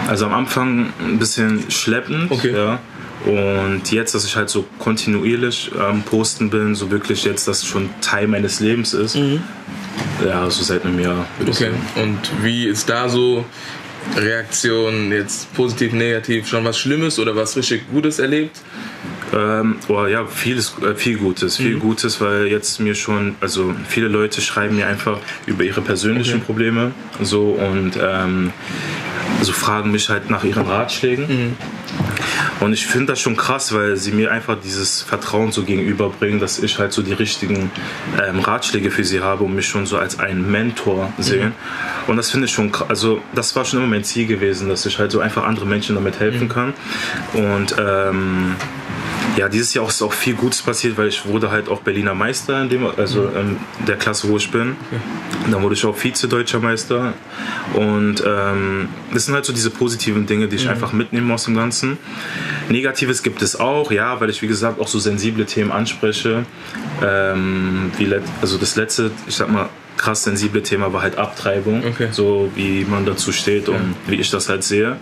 Also 0.09 0.27
am 0.27 0.35
Anfang 0.35 0.93
ein 1.01 1.19
bisschen 1.19 1.71
schleppend. 1.71 2.31
Okay. 2.31 2.53
Ja. 2.55 2.81
Und 3.25 3.93
jetzt, 3.93 4.17
dass 4.17 4.25
ich 4.25 4.35
halt 4.35 4.51
so 4.51 4.65
kontinuierlich 4.81 5.71
am 5.79 6.03
Posten 6.03 6.51
bin, 6.51 6.75
so 6.75 6.91
wirklich 6.91 7.25
jetzt, 7.25 7.47
dass 7.47 7.59
es 7.59 7.67
schon 7.67 7.91
Teil 8.01 8.27
meines 8.27 8.59
Lebens 8.59 8.95
ist. 8.95 9.17
Ja, 10.27 10.51
so 10.51 10.65
seit 10.65 10.85
einem 10.85 10.99
Jahr. 10.99 11.27
Okay. 11.41 11.71
Und 11.95 12.19
wie 12.43 12.67
ist 12.67 12.89
da 12.89 13.09
so 13.09 13.45
Reaktion 14.17 15.13
jetzt 15.13 15.55
positiv, 15.55 15.93
negativ? 15.93 16.49
Schon 16.49 16.65
was 16.65 16.77
Schlimmes 16.79 17.21
oder 17.21 17.37
was 17.37 17.57
richtig 17.57 17.85
Gutes 17.93 18.19
erlebt? 18.19 18.61
Ähm, 19.35 19.77
oh, 19.89 20.07
ja, 20.07 20.27
vieles, 20.27 20.75
äh, 20.83 20.95
viel 20.95 21.17
Gutes, 21.19 21.57
viel 21.57 21.79
Gutes, 21.79 22.21
weil 22.21 22.47
jetzt 22.49 22.81
mir 22.81 22.95
schon, 22.95 23.37
also 23.41 23.75
viele 23.89 24.09
Leute 24.09 24.41
schreiben 24.41 24.77
mir 24.77 24.87
einfach 24.87 25.19
über 25.47 25.65
ihre 25.65 25.81
persönlichen 25.81 26.33
Okay. 26.33 26.45
Probleme 26.45 26.93
so 27.21 27.51
und 27.51 27.93
ähm, 28.01 28.53
so 29.43 29.53
fragen 29.53 29.91
mich 29.91 30.09
halt 30.09 30.31
nach 30.31 30.45
ihren 30.45 30.67
Ratschlägen. 30.67 31.57
Und 32.61 32.73
ich 32.73 32.87
finde 32.87 33.13
das 33.13 33.21
schon 33.21 33.37
krass, 33.37 33.75
weil 33.75 33.97
sie 33.97 34.13
mir 34.13 34.31
einfach 34.31 34.57
dieses 34.63 35.03
Vertrauen 35.03 35.53
so 35.53 35.65
gegenüberbringen, 35.65 36.39
dass 36.39 36.59
ich 36.61 36.79
halt 36.79 36.93
so 36.93 37.03
die 37.03 37.13
richtigen 37.13 37.71
ähm, 38.23 38.39
Ratschläge 38.39 38.91
für 38.91 39.05
sie 39.05 39.21
habe 39.21 39.45
und 39.45 39.55
mich 39.55 39.67
schon 39.67 39.85
so 39.85 39.99
als 39.99 40.21
einen 40.21 40.51
Mentor 40.51 41.13
sehen. 41.19 41.53
Und 42.07 42.17
das 42.17 42.31
finde 42.31 42.47
ich 42.47 42.53
schon 42.53 42.71
krass. 42.71 42.89
Also 42.89 43.21
das 43.35 43.57
war 43.57 43.65
schon 43.65 43.81
immer 43.81 43.89
mein 43.89 44.05
Ziel 44.05 44.27
gewesen, 44.27 44.69
dass 44.69 44.87
ich 44.87 44.99
halt 44.99 45.11
so 45.11 45.21
einfach 45.21 45.45
andere 45.45 45.67
Menschen 45.67 45.97
damit 45.97 46.21
helfen 46.21 46.49
kann. 46.49 46.73
Und 47.33 47.75
ähm, 47.79 48.55
ja, 49.37 49.49
dieses 49.49 49.73
Jahr 49.75 49.87
ist 49.89 50.03
auch 50.03 50.13
viel 50.13 50.35
Gutes 50.35 50.63
passiert, 50.63 50.99
weil 50.99 51.09
ich 51.09 51.27
wurde 51.27 51.51
halt 51.51 51.69
auch 51.69 51.81
Berliner 51.81 52.15
Meister 52.15 52.63
in 52.63 52.69
dem, 52.69 52.87
also 52.87 53.27
in 53.29 53.57
der 53.87 53.97
Klasse, 53.97 54.29
wo 54.29 54.37
ich 54.37 54.51
bin. 54.51 54.77
Dann 55.51 55.63
wurde 55.63 55.75
ich 55.75 55.85
auch 55.85 55.97
Vize-Deutscher 55.97 56.61
Meister. 56.61 57.15
Und 57.75 58.23
ähm, 58.27 58.89
das 59.13 59.27
sind 59.27 59.35
halt 59.35 59.45
so 59.45 59.53
diese 59.53 59.71
positiven 59.71 60.27
Dinge, 60.27 60.49
die 60.49 60.57
ich 60.57 60.69
einfach 60.69 60.93
mitnehme 60.93 61.33
aus 61.33 61.45
dem 61.45 61.55
Ganzen. 61.55 61.99
Negatives 62.69 63.23
gibt 63.23 63.43
es 63.43 63.59
auch, 63.59 63.91
ja, 63.91 64.21
weil 64.21 64.31
ich 64.31 64.43
wie 64.43 64.49
gesagt 64.49 64.81
auch 64.81 64.89
so 64.89 64.99
sensible 64.99 65.47
Themen 65.47 65.73
anspreche. 65.73 66.45
Ähm, 67.03 67.91
wie 67.97 68.13
also 68.41 68.59
das 68.59 68.77
letzte, 68.77 69.11
ich 69.27 69.37
sag 69.37 69.51
mal, 69.51 69.69
krass 69.97 70.25
sensible 70.25 70.63
Thema 70.63 70.93
war 70.93 71.03
halt 71.03 71.17
Abtreibung. 71.17 71.85
Okay. 71.87 72.09
So 72.11 72.51
wie 72.55 72.85
man 72.85 73.07
dazu 73.07 73.33
steht 73.33 73.69
und 73.69 73.95
wie 74.07 74.17
ich 74.17 74.31
das 74.31 74.49
halt 74.49 74.65
sehe. 74.65 74.97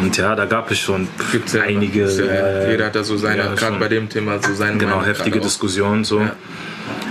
Und 0.00 0.16
ja, 0.16 0.34
da 0.34 0.46
gab 0.46 0.70
es 0.70 0.78
schon 0.78 1.08
Gibt's 1.30 1.52
ja 1.52 1.62
einige. 1.62 2.04
ja, 2.04 2.24
äh, 2.24 2.70
jeder 2.72 2.86
hat 2.86 2.94
da 2.94 3.04
so 3.04 3.16
seine, 3.16 3.42
ja, 3.42 3.54
gerade 3.54 3.78
bei 3.78 3.88
dem 3.88 4.08
Thema 4.08 4.38
so 4.42 4.54
seine 4.54 4.78
Genau, 4.78 4.96
Meinung 4.96 5.06
heftige. 5.06 5.40
Diskussionen 5.40 6.04
so. 6.04 6.20
Ja. 6.20 6.36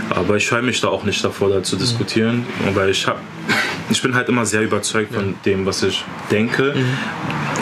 Aber 0.09 0.35
ich 0.35 0.45
scheue 0.45 0.61
mich 0.61 0.81
da 0.81 0.89
auch 0.89 1.03
nicht 1.03 1.23
davor, 1.23 1.49
da 1.49 1.63
zu 1.63 1.77
diskutieren, 1.77 2.45
weil 2.73 2.89
ich 2.89 3.07
hab, 3.07 3.19
ich 3.89 4.01
bin 4.01 4.13
halt 4.13 4.27
immer 4.27 4.45
sehr 4.45 4.61
überzeugt 4.61 5.13
von 5.13 5.35
dem, 5.45 5.65
was 5.65 5.83
ich 5.83 6.03
denke, 6.29 6.75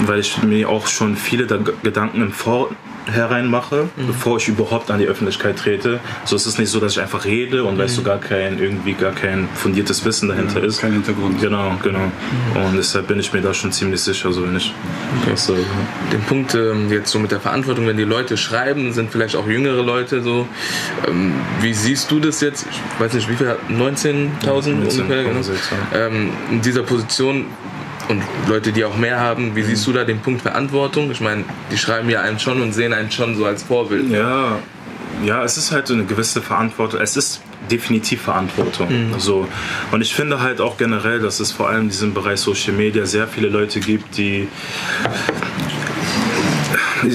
weil 0.05 0.19
ich 0.19 0.41
mir 0.41 0.67
auch 0.67 0.87
schon 0.87 1.15
viele 1.15 1.45
da 1.45 1.59
Gedanken 1.83 2.21
im, 2.23 2.31
Vor, 2.31 2.69
hereinmache, 3.09 3.89
mhm. 3.95 4.07
bevor 4.07 4.37
ich 4.37 4.47
überhaupt 4.47 4.91
an 4.91 4.99
die 4.99 5.05
Öffentlichkeit 5.05 5.57
trete. 5.57 5.99
So 6.25 6.35
ist 6.35 6.45
es 6.45 6.57
nicht 6.57 6.69
so, 6.69 6.79
dass 6.79 6.93
ich 6.93 7.01
einfach 7.01 7.25
rede 7.25 7.63
und 7.63 7.75
mhm. 7.75 7.79
weißt 7.79 7.97
du 7.97 8.03
gar 8.03 8.19
kein 8.19 8.59
irgendwie 8.59 8.93
gar 8.93 9.11
kein 9.11 9.47
fundiertes 9.55 10.03
Wissen 10.05 10.29
dahinter 10.29 10.59
ja, 10.59 10.65
ist. 10.65 10.79
Kein 10.79 10.93
Hintergrund. 10.93 11.41
Genau, 11.41 11.73
genau. 11.83 11.99
Mhm. 11.99 12.61
Und 12.65 12.77
deshalb 12.77 13.07
bin 13.07 13.19
ich 13.19 13.33
mir 13.33 13.41
da 13.41 13.53
schon 13.53 13.71
ziemlich 13.71 14.01
sicher, 14.01 14.31
so 14.31 14.43
wenn 14.43 14.55
ich 14.55 14.73
okay. 15.21 15.31
was 15.33 15.45
sage. 15.45 15.59
Den 16.11 16.21
Punkt 16.21 16.55
ähm, 16.55 16.91
jetzt 16.91 17.11
so 17.11 17.19
mit 17.19 17.31
der 17.31 17.39
Verantwortung, 17.39 17.87
wenn 17.87 17.97
die 17.97 18.03
Leute 18.03 18.37
schreiben, 18.37 18.93
sind 18.93 19.11
vielleicht 19.11 19.35
auch 19.35 19.47
jüngere 19.47 19.83
Leute 19.83 20.21
so. 20.21 20.47
Ähm, 21.07 21.33
wie 21.61 21.73
siehst 21.73 22.11
du 22.11 22.19
das 22.19 22.41
jetzt? 22.41 22.65
Ich 22.69 22.99
weiß 22.99 23.13
nicht, 23.13 23.29
wie 23.29 23.35
viel? 23.35 23.55
19.000 23.69 24.73
ungefähr? 24.73 25.23
Genau. 25.23 25.41
Ähm, 25.93 26.31
in 26.51 26.61
dieser 26.61 26.83
Position 26.83 27.45
und 28.09 28.23
Leute, 28.47 28.71
die 28.71 28.83
auch 28.83 28.97
mehr 28.97 29.19
haben, 29.19 29.55
wie 29.55 29.61
siehst 29.61 29.85
du 29.87 29.93
da 29.93 30.03
den 30.03 30.19
Punkt 30.19 30.41
Verantwortung? 30.41 31.11
Ich 31.11 31.21
meine, 31.21 31.45
die 31.71 31.77
schreiben 31.77 32.09
ja 32.09 32.21
einen 32.21 32.39
schon 32.39 32.61
und 32.61 32.73
sehen 32.73 32.91
einen 32.91 33.11
schon 33.11 33.35
so 33.35 33.45
als 33.45 33.63
Vorbild. 33.63 34.09
Ja, 34.09 34.57
ja, 35.23 35.43
es 35.43 35.57
ist 35.57 35.71
halt 35.71 35.87
so 35.87 35.93
eine 35.93 36.05
gewisse 36.05 36.41
Verantwortung. 36.41 37.01
Es 37.01 37.15
ist 37.15 37.41
definitiv 37.69 38.23
Verantwortung. 38.23 39.11
Mhm. 39.11 39.19
So. 39.19 39.47
Und 39.91 40.01
ich 40.01 40.13
finde 40.13 40.39
halt 40.39 40.59
auch 40.59 40.77
generell, 40.77 41.19
dass 41.19 41.39
es 41.39 41.51
vor 41.51 41.69
allem 41.69 41.83
in 41.83 41.89
diesem 41.89 42.13
Bereich 42.13 42.39
Social 42.39 42.73
Media 42.73 43.05
sehr 43.05 43.27
viele 43.27 43.49
Leute 43.49 43.79
gibt, 43.79 44.17
die 44.17 44.47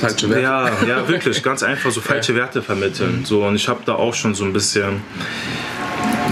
falsche 0.00 0.30
Werte. 0.30 0.42
Ja, 0.42 0.70
ja, 0.86 1.08
wirklich, 1.08 1.42
ganz 1.42 1.62
einfach 1.62 1.90
so 1.90 2.00
falsche 2.00 2.32
ja. 2.32 2.38
Werte 2.38 2.62
vermitteln. 2.62 3.24
So, 3.24 3.44
und 3.44 3.56
ich 3.56 3.68
habe 3.68 3.80
da 3.84 3.94
auch 3.94 4.14
schon 4.14 4.34
so 4.34 4.44
ein 4.44 4.52
bisschen 4.52 5.02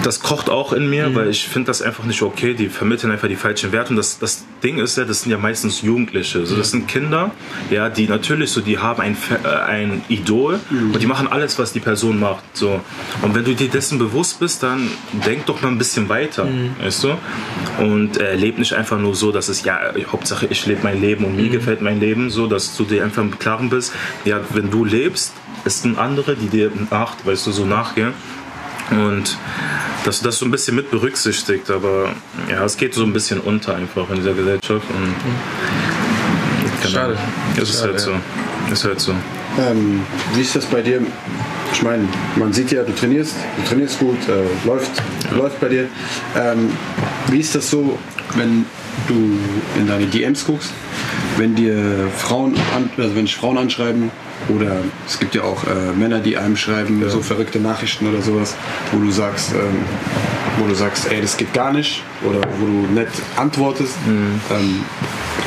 das 0.02 0.20
kocht 0.20 0.50
auch 0.50 0.72
in 0.72 0.88
mir, 0.88 1.08
mhm. 1.08 1.14
weil 1.14 1.28
ich 1.28 1.48
finde 1.48 1.66
das 1.68 1.82
einfach 1.82 2.04
nicht 2.04 2.22
okay. 2.22 2.54
Die 2.54 2.68
vermitteln 2.68 3.10
einfach 3.10 3.28
die 3.28 3.36
falschen 3.36 3.72
Werte. 3.72 3.90
Und 3.90 3.96
das, 3.96 4.18
das 4.18 4.44
Ding 4.62 4.78
ist 4.78 4.96
ja, 4.96 5.04
das 5.04 5.22
sind 5.22 5.32
ja 5.32 5.38
meistens 5.38 5.82
Jugendliche. 5.82 6.44
So, 6.46 6.56
das 6.56 6.70
sind 6.70 6.88
Kinder, 6.88 7.30
ja, 7.70 7.88
die 7.88 8.08
natürlich 8.08 8.50
so, 8.50 8.60
die 8.60 8.78
haben 8.78 9.00
ein, 9.00 9.16
äh, 9.44 9.48
ein 9.48 10.02
Idol 10.08 10.60
mhm. 10.70 10.92
und 10.92 11.02
die 11.02 11.06
machen 11.06 11.28
alles, 11.28 11.58
was 11.58 11.72
die 11.72 11.80
Person 11.80 12.18
macht. 12.18 12.44
So. 12.52 12.80
Und 13.22 13.34
wenn 13.34 13.44
du 13.44 13.54
dir 13.54 13.68
dessen 13.68 13.98
bewusst 13.98 14.40
bist, 14.40 14.62
dann 14.62 14.88
denk 15.26 15.46
doch 15.46 15.62
mal 15.62 15.68
ein 15.68 15.78
bisschen 15.78 16.08
weiter, 16.08 16.44
mhm. 16.44 16.76
weißt 16.80 17.04
du? 17.04 17.14
Und 17.78 18.18
äh, 18.18 18.34
leb 18.34 18.58
nicht 18.58 18.74
einfach 18.74 18.98
nur 18.98 19.14
so, 19.14 19.32
dass 19.32 19.48
es, 19.48 19.64
ja, 19.64 19.78
Hauptsache 20.10 20.46
ich 20.46 20.66
lebe 20.66 20.80
mein 20.82 21.00
Leben 21.00 21.24
und 21.24 21.36
mir 21.36 21.46
mhm. 21.46 21.52
gefällt 21.52 21.82
mein 21.82 22.00
Leben, 22.00 22.30
so, 22.30 22.46
dass 22.46 22.76
du 22.76 22.84
dir 22.84 23.04
einfach 23.04 23.22
im 23.22 23.38
Klaren 23.38 23.70
bist, 23.70 23.92
ja, 24.24 24.40
wenn 24.50 24.70
du 24.70 24.84
lebst, 24.84 25.32
es 25.64 25.82
sind 25.82 25.98
andere, 25.98 26.34
die 26.36 26.48
dir 26.48 26.72
nach, 26.90 27.14
weißt 27.24 27.46
du, 27.46 27.52
so 27.52 27.64
nachgehen. 27.64 28.12
Und 28.90 29.36
dass 30.04 30.18
du 30.18 30.24
das 30.24 30.38
so 30.38 30.44
ein 30.44 30.50
bisschen 30.50 30.76
mit 30.76 30.90
berücksichtigt, 30.90 31.70
aber 31.70 32.12
ja, 32.50 32.64
es 32.64 32.76
geht 32.76 32.94
so 32.94 33.04
ein 33.04 33.12
bisschen 33.12 33.40
unter 33.40 33.74
einfach 33.74 34.08
in 34.10 34.16
dieser 34.16 34.34
Gesellschaft. 34.34 34.86
Und, 34.90 35.14
genau, 36.82 36.94
Schade. 36.94 37.18
Es 37.56 37.70
ist 37.70 37.82
halt 37.82 38.00
so. 38.00 38.12
Ist 38.70 38.84
halt 38.84 39.00
so. 39.00 39.12
Ähm, 39.58 40.00
wie 40.34 40.40
ist 40.40 40.56
das 40.56 40.64
bei 40.66 40.80
dir? 40.80 41.00
Ich 41.72 41.82
meine, 41.82 42.08
man 42.36 42.52
sieht 42.52 42.72
ja, 42.72 42.82
du 42.82 42.94
trainierst, 42.94 43.34
du 43.56 43.68
trainierst 43.68 43.98
gut, 43.98 44.16
äh, 44.28 44.66
läuft, 44.66 44.90
ja. 45.30 45.36
läuft 45.36 45.60
bei 45.60 45.68
dir. 45.68 45.88
Ähm, 46.36 46.70
wie 47.28 47.38
ist 47.38 47.54
das 47.54 47.70
so, 47.70 47.98
wenn 48.34 48.64
du 49.08 49.38
in 49.78 49.86
deine 49.86 50.06
DMs 50.06 50.46
guckst, 50.46 50.70
wenn 51.36 51.54
dir 51.54 52.08
Frauen, 52.16 52.54
an, 52.74 52.90
also 52.96 53.14
wenn 53.14 53.24
dich 53.26 53.36
Frauen 53.36 53.58
anschreiben, 53.58 54.10
oder 54.48 54.76
es 55.06 55.18
gibt 55.18 55.34
ja 55.34 55.42
auch 55.42 55.64
äh, 55.64 55.92
Männer, 55.96 56.20
die 56.20 56.36
einem 56.36 56.56
schreiben, 56.56 57.00
ja. 57.00 57.08
so 57.08 57.20
verrückte 57.20 57.60
Nachrichten 57.60 58.06
oder 58.06 58.22
sowas, 58.22 58.56
wo 58.92 58.98
du 58.98 59.10
sagst, 59.10 59.52
ähm, 59.52 59.84
wo 60.58 60.66
du 60.66 60.74
sagst, 60.74 61.10
ey, 61.10 61.20
das 61.20 61.36
geht 61.36 61.52
gar 61.52 61.72
nicht, 61.72 62.02
oder 62.22 62.40
wo 62.58 62.66
du 62.66 62.92
nett 62.92 63.08
antwortest. 63.36 63.94
Mhm. 64.06 64.40
Ähm, 64.50 64.84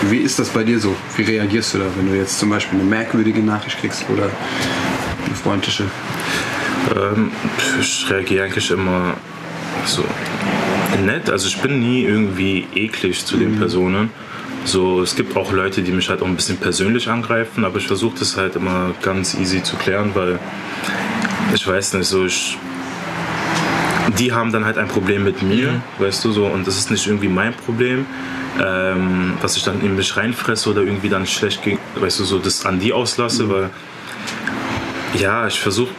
wie 0.09 0.17
ist 0.17 0.39
das 0.39 0.49
bei 0.49 0.63
dir 0.63 0.79
so? 0.79 0.95
Wie 1.15 1.23
reagierst 1.23 1.73
du 1.73 1.79
da, 1.79 1.85
wenn 1.95 2.11
du 2.11 2.17
jetzt 2.17 2.39
zum 2.39 2.49
Beispiel 2.49 2.79
eine 2.79 2.87
merkwürdige 2.87 3.41
Nachricht 3.41 3.79
kriegst 3.79 4.05
oder 4.09 4.23
eine 4.23 5.35
freundliche? 5.35 5.85
Ähm, 6.95 7.31
ich 7.79 8.05
reagiere 8.09 8.45
eigentlich 8.45 8.71
immer 8.71 9.15
so 9.85 10.03
nett. 11.03 11.29
Also 11.29 11.47
ich 11.47 11.57
bin 11.57 11.79
nie 11.79 12.03
irgendwie 12.03 12.67
eklig 12.75 13.25
zu 13.25 13.37
den 13.37 13.55
mhm. 13.55 13.59
Personen. 13.59 14.09
So, 14.65 15.01
es 15.01 15.15
gibt 15.15 15.37
auch 15.37 15.51
Leute, 15.51 15.83
die 15.83 15.91
mich 15.91 16.09
halt 16.09 16.21
auch 16.21 16.27
ein 16.27 16.35
bisschen 16.35 16.57
persönlich 16.57 17.07
angreifen, 17.07 17.65
aber 17.65 17.77
ich 17.77 17.87
versuche 17.87 18.17
das 18.19 18.35
halt 18.35 18.55
immer 18.55 18.93
ganz 19.01 19.35
easy 19.35 19.61
zu 19.61 19.75
klären, 19.75 20.11
weil 20.15 20.39
ich 21.53 21.65
weiß 21.65 21.93
nicht, 21.93 22.07
so 22.07 22.25
ich. 22.25 22.57
Die 24.19 24.31
haben 24.31 24.51
dann 24.51 24.65
halt 24.65 24.77
ein 24.77 24.87
Problem 24.87 25.23
mit 25.23 25.41
mir, 25.41 25.71
mhm. 25.71 25.81
weißt 25.99 26.23
du 26.25 26.31
so, 26.31 26.45
und 26.45 26.67
das 26.67 26.77
ist 26.77 26.91
nicht 26.91 27.05
irgendwie 27.07 27.27
mein 27.27 27.53
Problem, 27.53 28.05
ähm, 28.63 29.33
was 29.41 29.57
ich 29.57 29.63
dann 29.63 29.81
in 29.81 29.95
mich 29.95 30.15
reinfresse 30.15 30.69
oder 30.69 30.81
irgendwie 30.81 31.09
dann 31.09 31.25
schlecht, 31.25 31.61
weißt 31.95 32.19
du, 32.19 32.23
so 32.23 32.39
das 32.39 32.65
an 32.65 32.79
die 32.79 32.93
auslasse, 32.93 33.43
mhm. 33.43 33.49
weil 33.49 33.69
ja, 35.19 35.47
ich 35.47 35.59
versuche 35.59 35.89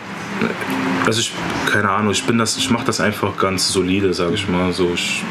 also 1.07 1.21
ich, 1.21 1.33
keine 1.71 1.91
Ahnung, 1.91 2.11
ich 2.11 2.25
bin 2.25 2.37
das, 2.37 2.57
ich 2.57 2.69
mache 2.71 2.85
das 2.85 3.01
einfach 3.01 3.37
ganz 3.39 3.73
solide, 3.73 4.13
sage 4.13 4.35
ich 4.35 4.49
mal. 4.49 4.73
So, 4.73 4.93
ich 4.95 5.23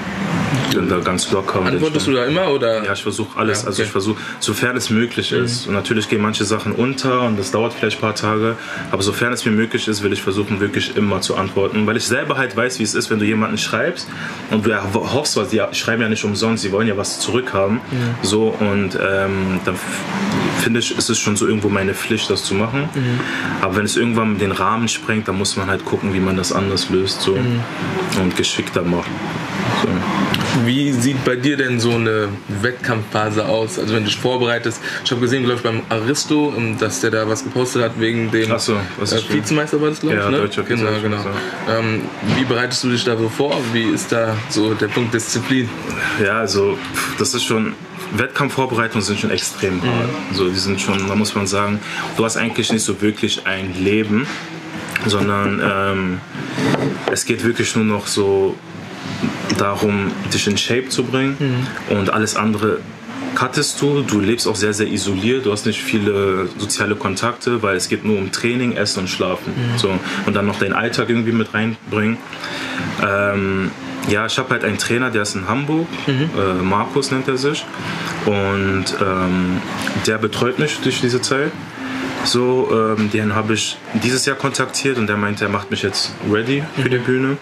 da 0.74 1.00
ganz 1.00 1.32
locker. 1.32 1.62
Antwortest 1.62 2.08
du 2.08 2.12
da 2.12 2.26
immer 2.26 2.50
oder? 2.52 2.84
Ja, 2.84 2.94
ich 2.94 3.04
versuche 3.04 3.38
alles. 3.38 3.62
Ja, 3.62 3.68
also 3.68 3.82
okay. 3.82 3.82
Also 3.82 3.84
ich 3.84 3.90
versuche, 3.90 4.22
sofern 4.40 4.78
es 4.78 4.90
möglich 4.90 5.32
mhm. 5.32 5.44
ist. 5.46 5.68
Und 5.68 5.74
natürlich 5.74 6.10
gehen 6.10 6.22
manche 6.22 6.46
Sachen 6.46 6.74
unter 6.74 7.22
und 7.22 7.38
das 7.38 7.52
dauert 7.52 7.74
vielleicht 7.74 7.98
ein 7.98 8.02
paar 8.02 8.16
Tage. 8.16 8.56
Aber 8.92 9.02
sofern 9.04 9.34
es 9.34 9.46
mir 9.46 9.52
möglich 9.52 9.88
ist, 9.88 10.04
will 10.04 10.14
ich 10.14 10.22
versuchen, 10.22 10.60
wirklich 10.60 10.96
immer 10.96 11.22
zu 11.22 11.36
antworten. 11.36 11.86
Weil 11.88 11.98
ich 11.98 12.06
selber 12.06 12.38
halt 12.38 12.56
weiß, 12.56 12.80
wie 12.80 12.84
es 12.84 12.96
ist, 12.96 13.10
wenn 13.10 13.20
du 13.20 13.26
jemanden 13.26 13.58
schreibst 13.58 14.08
und 14.52 14.66
du 14.66 14.74
hoffst, 14.94 15.38
was 15.38 15.50
die 15.50 15.62
schreiben 15.72 16.02
ja 16.02 16.10
nicht 16.10 16.24
umsonst, 16.24 16.64
sie 16.64 16.72
wollen 16.72 16.88
ja 16.88 16.98
was 16.98 17.20
zurückhaben. 17.20 17.76
Mhm. 17.76 18.16
So 18.22 18.48
und 18.48 18.96
ähm, 18.96 19.60
dann 19.66 19.76
finde 20.62 20.80
ich, 20.80 20.98
ist 20.98 21.10
es 21.10 21.20
schon 21.20 21.36
so 21.36 21.48
irgendwo 21.48 21.70
meine 21.70 21.94
Pflicht, 21.94 22.30
das 22.30 22.44
zu 22.44 22.56
machen. 22.56 22.90
Mhm. 22.94 23.20
Aber 23.62 23.76
wenn 23.78 23.86
es 23.86 23.96
irgendwann 23.96 24.38
den 24.38 24.52
Rahmen 24.52 24.88
sprengt, 24.88 25.28
dann 25.28 25.38
muss 25.38 25.58
man 25.58 25.68
halt 25.68 25.86
gucken, 25.86 26.14
wie 26.14 26.20
man 26.20 26.38
das 26.38 26.52
anders 26.52 26.90
löst 26.90 27.22
so 27.22 27.36
mhm. 27.36 27.62
und 28.22 28.36
geschickter 28.36 28.82
macht. 28.82 29.10
So. 29.84 29.90
Wie 30.64 30.92
sieht 30.92 31.24
bei 31.26 31.36
dir 31.36 31.58
denn 31.58 31.80
so 31.80 31.92
eine 31.92 32.30
Wettkampfphase 32.62 33.46
aus? 33.46 33.78
Also 33.78 33.94
wenn 33.94 34.04
du 34.04 34.10
dich 34.10 34.18
vorbereitest, 34.18 34.82
ich 35.04 35.12
habe 35.12 35.22
gesehen, 35.22 35.44
glaube 35.44 35.58
ich, 35.58 35.64
beim 35.64 35.82
Aristo, 35.90 36.54
ähm, 36.56 36.78
dass 36.78 37.02
der 37.02 37.12
da 37.12 37.28
was 37.28 37.44
gepostet 37.44 37.84
hat 37.84 38.00
wegen 38.00 38.32
dem 38.32 38.58
so, 38.58 38.74
äh, 38.74 39.34
Vizemeister 39.34 39.82
war 39.82 39.90
das, 39.90 40.00
glaube 40.00 40.16
ich, 40.16 40.22
ja, 40.22 40.30
ne? 40.30 40.38
Deutscher 40.38 40.64
genau, 40.64 40.92
genau. 41.02 41.26
Ähm, 41.70 42.04
wie 42.38 42.46
bereitest 42.46 42.84
du 42.84 42.90
dich 42.90 43.04
da 43.04 43.18
so 43.18 43.28
vor? 43.30 43.58
Wie 43.74 43.84
ist 43.84 44.12
da 44.12 44.36
so 44.50 44.74
der 44.74 44.88
Punkt 44.88 45.14
Disziplin? 45.14 45.70
Ja, 46.24 46.40
also 46.40 46.78
das 47.20 47.34
ist 47.34 47.44
schon 47.44 47.74
Wettkampfvorbereitungen 48.14 49.04
sind 49.04 49.20
schon 49.20 49.32
extrem 49.32 49.82
hart. 49.82 50.10
Mhm. 50.32 50.36
So, 50.36 50.50
die 50.50 50.56
sind 50.56 50.80
schon, 50.80 51.08
da 51.08 51.16
muss 51.16 51.36
man 51.36 51.48
sagen, 51.48 51.80
du 52.18 52.24
hast 52.24 52.38
eigentlich 52.38 52.72
nicht 52.72 52.84
so 52.84 53.02
wirklich 53.02 53.46
ein 53.46 53.74
Leben, 53.84 54.28
sondern 55.06 55.62
ähm, 55.64 56.22
es 57.12 57.26
geht 57.26 57.44
wirklich 57.44 57.76
nur 57.76 57.86
noch 57.86 58.08
so 58.08 58.56
darum, 59.58 60.12
dich 60.34 60.48
in 60.48 60.58
Shape 60.58 60.90
zu 60.90 61.04
bringen 61.04 61.38
mhm. 61.40 61.98
und 61.98 62.10
alles 62.10 62.36
andere 62.36 62.80
cuttest 63.36 63.82
du. 63.82 64.02
Du 64.02 64.20
lebst 64.20 64.48
auch 64.48 64.56
sehr, 64.56 64.74
sehr 64.74 64.88
isoliert. 64.88 65.46
Du 65.46 65.52
hast 65.52 65.66
nicht 65.66 65.82
viele 65.82 66.48
soziale 66.58 66.96
Kontakte, 66.96 67.62
weil 67.62 67.76
es 67.76 67.90
geht 67.90 68.06
nur 68.06 68.18
um 68.18 68.32
Training, 68.32 68.74
Essen 68.74 69.02
und 69.02 69.10
Schlafen. 69.10 69.54
Mhm. 69.54 69.78
So. 69.78 70.00
Und 70.26 70.36
dann 70.36 70.48
noch 70.48 70.58
deinen 70.58 70.74
Alltag 70.74 71.10
irgendwie 71.10 71.34
mit 71.34 71.54
reinbringen. 71.54 72.18
Ähm, 73.04 73.72
ja, 74.10 74.26
ich 74.26 74.38
habe 74.38 74.50
halt 74.52 74.64
einen 74.64 74.78
Trainer, 74.78 75.12
der 75.12 75.24
ist 75.24 75.36
in 75.36 75.48
Hamburg. 75.48 75.88
Mhm. 76.08 76.30
Äh, 76.38 76.64
Markus 76.64 77.12
nennt 77.12 77.28
er 77.28 77.38
sich. 77.38 77.66
Und 78.26 78.86
ähm, 79.02 79.62
der 80.08 80.18
betreut 80.18 80.58
mich 80.58 80.80
durch 80.80 81.02
diese 81.02 81.22
Zeit. 81.22 81.52
So, 82.26 82.96
ähm, 82.98 83.12
den 83.12 83.36
habe 83.36 83.54
ich 83.54 83.78
dieses 83.94 84.26
Jahr 84.26 84.36
kontaktiert 84.36 84.98
und 84.98 85.08
der 85.08 85.16
meinte, 85.16 85.46
er 85.46 85.50
macht 85.50 85.70
mich 85.70 85.84
jetzt 85.84 86.12
ready 86.32 86.64
für 86.76 86.82
mhm. 86.82 86.90
die 86.90 86.98
Bühne. 86.98 87.38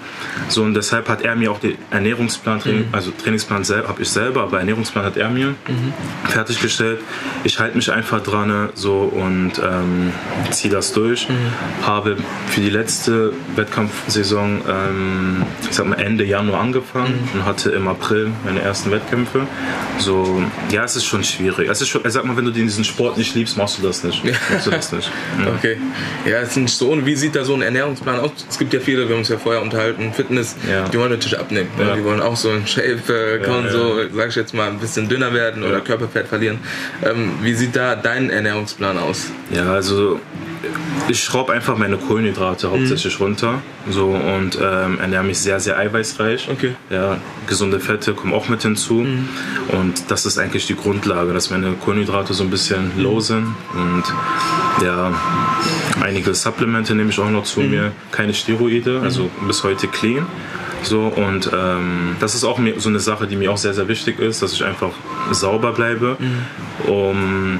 So 0.49 0.63
und 0.63 0.73
deshalb 0.73 1.07
hat 1.07 1.21
er 1.21 1.35
mir 1.35 1.51
auch 1.51 1.59
den 1.59 1.77
Ernährungsplan, 1.89 2.61
mhm. 2.65 2.85
also 2.91 3.11
Trainingsplan 3.11 3.63
habe 3.87 4.01
ich 4.01 4.09
selber, 4.09 4.43
aber 4.43 4.59
Ernährungsplan 4.59 5.05
hat 5.05 5.17
er 5.17 5.29
mir 5.29 5.47
mhm. 5.47 5.93
fertiggestellt. 6.25 6.99
Ich 7.45 7.59
halte 7.59 7.77
mich 7.77 7.91
einfach 7.91 8.21
dran 8.21 8.69
so 8.73 8.99
und 8.99 9.53
ähm, 9.59 10.11
ziehe 10.51 10.73
das 10.73 10.91
durch. 10.91 11.29
Mhm. 11.29 11.85
Habe 11.85 12.17
für 12.47 12.61
die 12.61 12.69
letzte 12.69 13.33
Wettkampfsaison, 13.55 14.61
ähm, 14.67 15.43
ich 15.69 15.75
sag 15.75 15.87
mal 15.87 15.95
Ende 15.95 16.25
Januar 16.25 16.59
angefangen 16.59 17.29
mhm. 17.33 17.39
und 17.39 17.45
hatte 17.45 17.69
im 17.71 17.87
April 17.87 18.31
meine 18.43 18.61
ersten 18.61 18.91
Wettkämpfe. 18.91 19.47
So, 19.97 20.43
ja, 20.71 20.83
es 20.83 20.97
ist 20.97 21.05
schon 21.05 21.23
schwierig. 21.23 21.69
Es 21.69 21.81
ist 21.81 21.87
schon, 21.87 22.01
sag 22.05 22.25
mal, 22.25 22.35
wenn 22.35 22.45
du 22.45 22.51
diesen 22.51 22.83
Sport 22.83 23.17
nicht 23.17 23.33
liebst, 23.35 23.57
machst 23.57 23.77
du 23.77 23.83
das 23.83 24.03
nicht. 24.03 24.23
Machst 24.51 24.67
du 24.67 24.72
das 24.75 24.91
nicht. 24.91 25.11
Ja. 25.39 25.53
Okay. 25.53 25.77
Ja, 26.25 26.37
es 26.39 26.49
ist 26.49 26.57
nicht 26.57 26.75
so. 26.75 27.05
Wie 27.05 27.15
sieht 27.15 27.35
da 27.35 27.43
so 27.43 27.53
ein 27.53 27.61
Ernährungsplan 27.61 28.19
aus? 28.19 28.31
Es 28.49 28.57
gibt 28.57 28.73
ja 28.73 28.79
viele, 28.79 29.07
wir 29.07 29.15
haben 29.15 29.19
uns 29.19 29.29
ja 29.29 29.37
vorher 29.37 29.61
unterhalten, 29.61 30.13
Fitness, 30.13 30.55
ja. 30.69 30.87
die 30.87 30.97
wollen 30.97 31.11
natürlich 31.11 31.39
abnehmen. 31.39 31.69
Ne? 31.77 31.87
Ja. 31.87 31.95
Die 31.95 32.03
wollen 32.03 32.21
auch 32.21 32.35
so 32.35 32.49
ein 32.49 32.65
Shape, 32.67 33.01
äh, 33.09 33.41
ja, 33.41 33.69
so, 33.69 33.97
sag 34.13 34.29
ich 34.29 34.35
jetzt 34.35 34.53
mal, 34.53 34.69
ein 34.69 34.79
bisschen 34.79 35.09
dünner 35.09 35.33
werden 35.33 35.63
oder 35.63 35.81
Körperfett 35.81 36.27
verlieren. 36.27 36.59
Ähm, 37.03 37.33
wie 37.41 37.53
sieht 37.53 37.75
da 37.75 37.95
dein 37.95 38.29
Ernährungsplan 38.29 38.97
aus? 38.97 39.27
Ja, 39.51 39.73
also 39.73 40.19
ich 41.07 41.23
schraube 41.23 41.53
einfach 41.53 41.77
meine 41.77 41.97
Kohlenhydrate 41.97 42.71
hauptsächlich 42.71 43.19
runter 43.19 43.61
so 43.89 44.07
und 44.07 44.57
ähm, 44.61 44.99
ernähre 44.99 45.23
mich 45.23 45.39
sehr, 45.39 45.59
sehr 45.59 45.77
eiweißreich. 45.77 46.49
Okay. 46.49 46.75
Ja, 46.89 47.17
gesunde 47.47 47.79
Fette 47.79 48.13
kommen 48.13 48.33
auch 48.33 48.49
mit 48.49 48.61
hinzu. 48.61 49.05
Und 49.71 50.11
das 50.11 50.25
ist 50.25 50.37
eigentlich 50.37 50.67
die 50.67 50.75
Grundlage, 50.75 51.33
dass 51.33 51.49
meine 51.49 51.73
Kohlenhydrate 51.73 52.33
so 52.33 52.43
ein 52.43 52.49
bisschen 52.49 52.91
low 52.97 53.19
sind. 53.19 53.55
Und 53.73 54.03
ja, 54.83 55.11
einige 56.01 56.33
Supplemente 56.33 56.95
nehme 56.95 57.09
ich 57.09 57.19
auch 57.19 57.29
noch 57.29 57.43
zu 57.43 57.61
mir. 57.61 57.91
Keine 58.11 58.33
Steroide, 58.33 59.01
also 59.01 59.29
bis 59.47 59.63
heute 59.63 59.87
clean. 59.87 60.25
So, 60.83 61.07
und 61.07 61.49
ähm, 61.53 62.15
das 62.19 62.35
ist 62.35 62.43
auch 62.43 62.57
mir, 62.57 62.79
so 62.79 62.89
eine 62.89 62.99
Sache, 62.99 63.25
die 63.25 63.37
mir 63.37 63.51
auch 63.51 63.57
sehr, 63.57 63.73
sehr 63.73 63.87
wichtig 63.87 64.19
ist, 64.19 64.41
dass 64.41 64.53
ich 64.53 64.65
einfach 64.65 64.91
sauber 65.31 65.71
bleibe, 65.71 66.17
um 66.85 67.59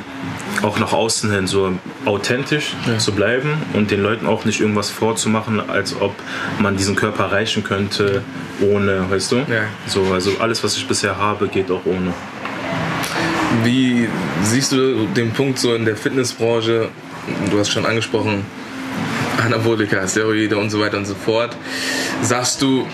auch 0.63 0.79
nach 0.79 0.93
außen 0.93 1.31
hin 1.31 1.47
so 1.47 1.73
authentisch 2.05 2.73
zu 2.97 3.11
bleiben 3.11 3.49
und 3.73 3.91
den 3.91 4.01
Leuten 4.01 4.25
auch 4.25 4.45
nicht 4.45 4.61
irgendwas 4.61 4.89
vorzumachen, 4.89 5.61
als 5.69 5.99
ob 5.99 6.15
man 6.59 6.77
diesen 6.77 6.95
Körper 6.95 7.25
erreichen 7.25 7.63
könnte 7.63 8.23
ohne, 8.61 9.09
weißt 9.09 9.31
du? 9.33 9.35
Ja. 9.37 9.65
So, 9.87 10.05
also 10.13 10.31
alles, 10.39 10.63
was 10.63 10.77
ich 10.77 10.87
bisher 10.87 11.17
habe, 11.17 11.47
geht 11.47 11.69
auch 11.69 11.85
ohne. 11.85 12.13
Wie 13.63 14.07
siehst 14.43 14.71
du 14.71 15.05
den 15.07 15.31
Punkt 15.31 15.59
so 15.59 15.75
in 15.75 15.85
der 15.85 15.95
Fitnessbranche? 15.95 16.89
Du 17.51 17.59
hast 17.59 17.69
schon 17.69 17.85
angesprochen, 17.85 18.45
Anabolika, 19.37 20.07
Steroide 20.07 20.57
und 20.57 20.69
so 20.69 20.79
weiter 20.79 20.97
und 20.97 21.05
so 21.05 21.15
fort. 21.15 21.55
Sagst 22.21 22.61
du, 22.61 22.87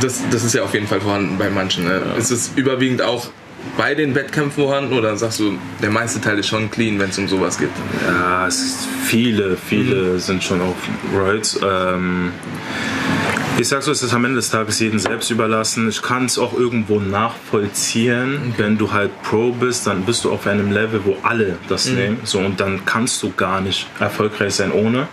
das, 0.00 0.22
das 0.30 0.44
ist 0.44 0.54
ja 0.54 0.62
auf 0.62 0.74
jeden 0.74 0.86
Fall 0.86 1.00
vorhanden 1.00 1.38
bei 1.38 1.50
manchen. 1.50 1.84
Ne? 1.84 2.02
Ist 2.18 2.30
es 2.30 2.52
überwiegend 2.56 3.02
auch 3.02 3.28
bei 3.76 3.94
den 3.94 4.14
Wettkämpfen 4.14 4.64
vorhanden 4.64 4.92
oder 4.96 5.16
sagst 5.16 5.40
du, 5.40 5.58
der 5.82 5.90
meiste 5.90 6.20
Teil 6.20 6.38
ist 6.38 6.48
schon 6.48 6.70
clean, 6.70 6.98
wenn 6.98 7.10
es 7.10 7.18
um 7.18 7.28
sowas 7.28 7.58
geht? 7.58 7.70
Ja, 8.06 8.46
es 8.46 8.62
ist 8.62 8.88
viele, 9.04 9.56
viele 9.56 10.18
sind 10.18 10.42
schon 10.42 10.60
auf 10.60 10.76
Roids. 11.14 11.60
Ähm, 11.62 12.32
ich 13.58 13.68
sag 13.68 13.82
so, 13.82 13.90
es 13.90 14.02
ist 14.02 14.12
am 14.12 14.24
Ende 14.24 14.36
des 14.36 14.50
Tages 14.50 14.78
jedem 14.80 14.98
selbst 14.98 15.30
überlassen. 15.30 15.88
Ich 15.88 16.02
kann 16.02 16.26
es 16.26 16.38
auch 16.38 16.52
irgendwo 16.58 17.00
nachvollziehen. 17.00 18.54
Wenn 18.58 18.76
du 18.76 18.92
halt 18.92 19.10
Pro 19.22 19.52
bist, 19.52 19.86
dann 19.86 20.02
bist 20.02 20.24
du 20.24 20.30
auf 20.30 20.46
einem 20.46 20.72
Level, 20.72 21.00
wo 21.04 21.16
alle 21.22 21.56
das 21.68 21.86
nehmen. 21.86 22.18
So, 22.24 22.38
und 22.38 22.60
dann 22.60 22.84
kannst 22.84 23.22
du 23.22 23.32
gar 23.32 23.62
nicht 23.62 23.86
erfolgreich 23.98 24.54
sein 24.54 24.72
ohne. 24.72 25.08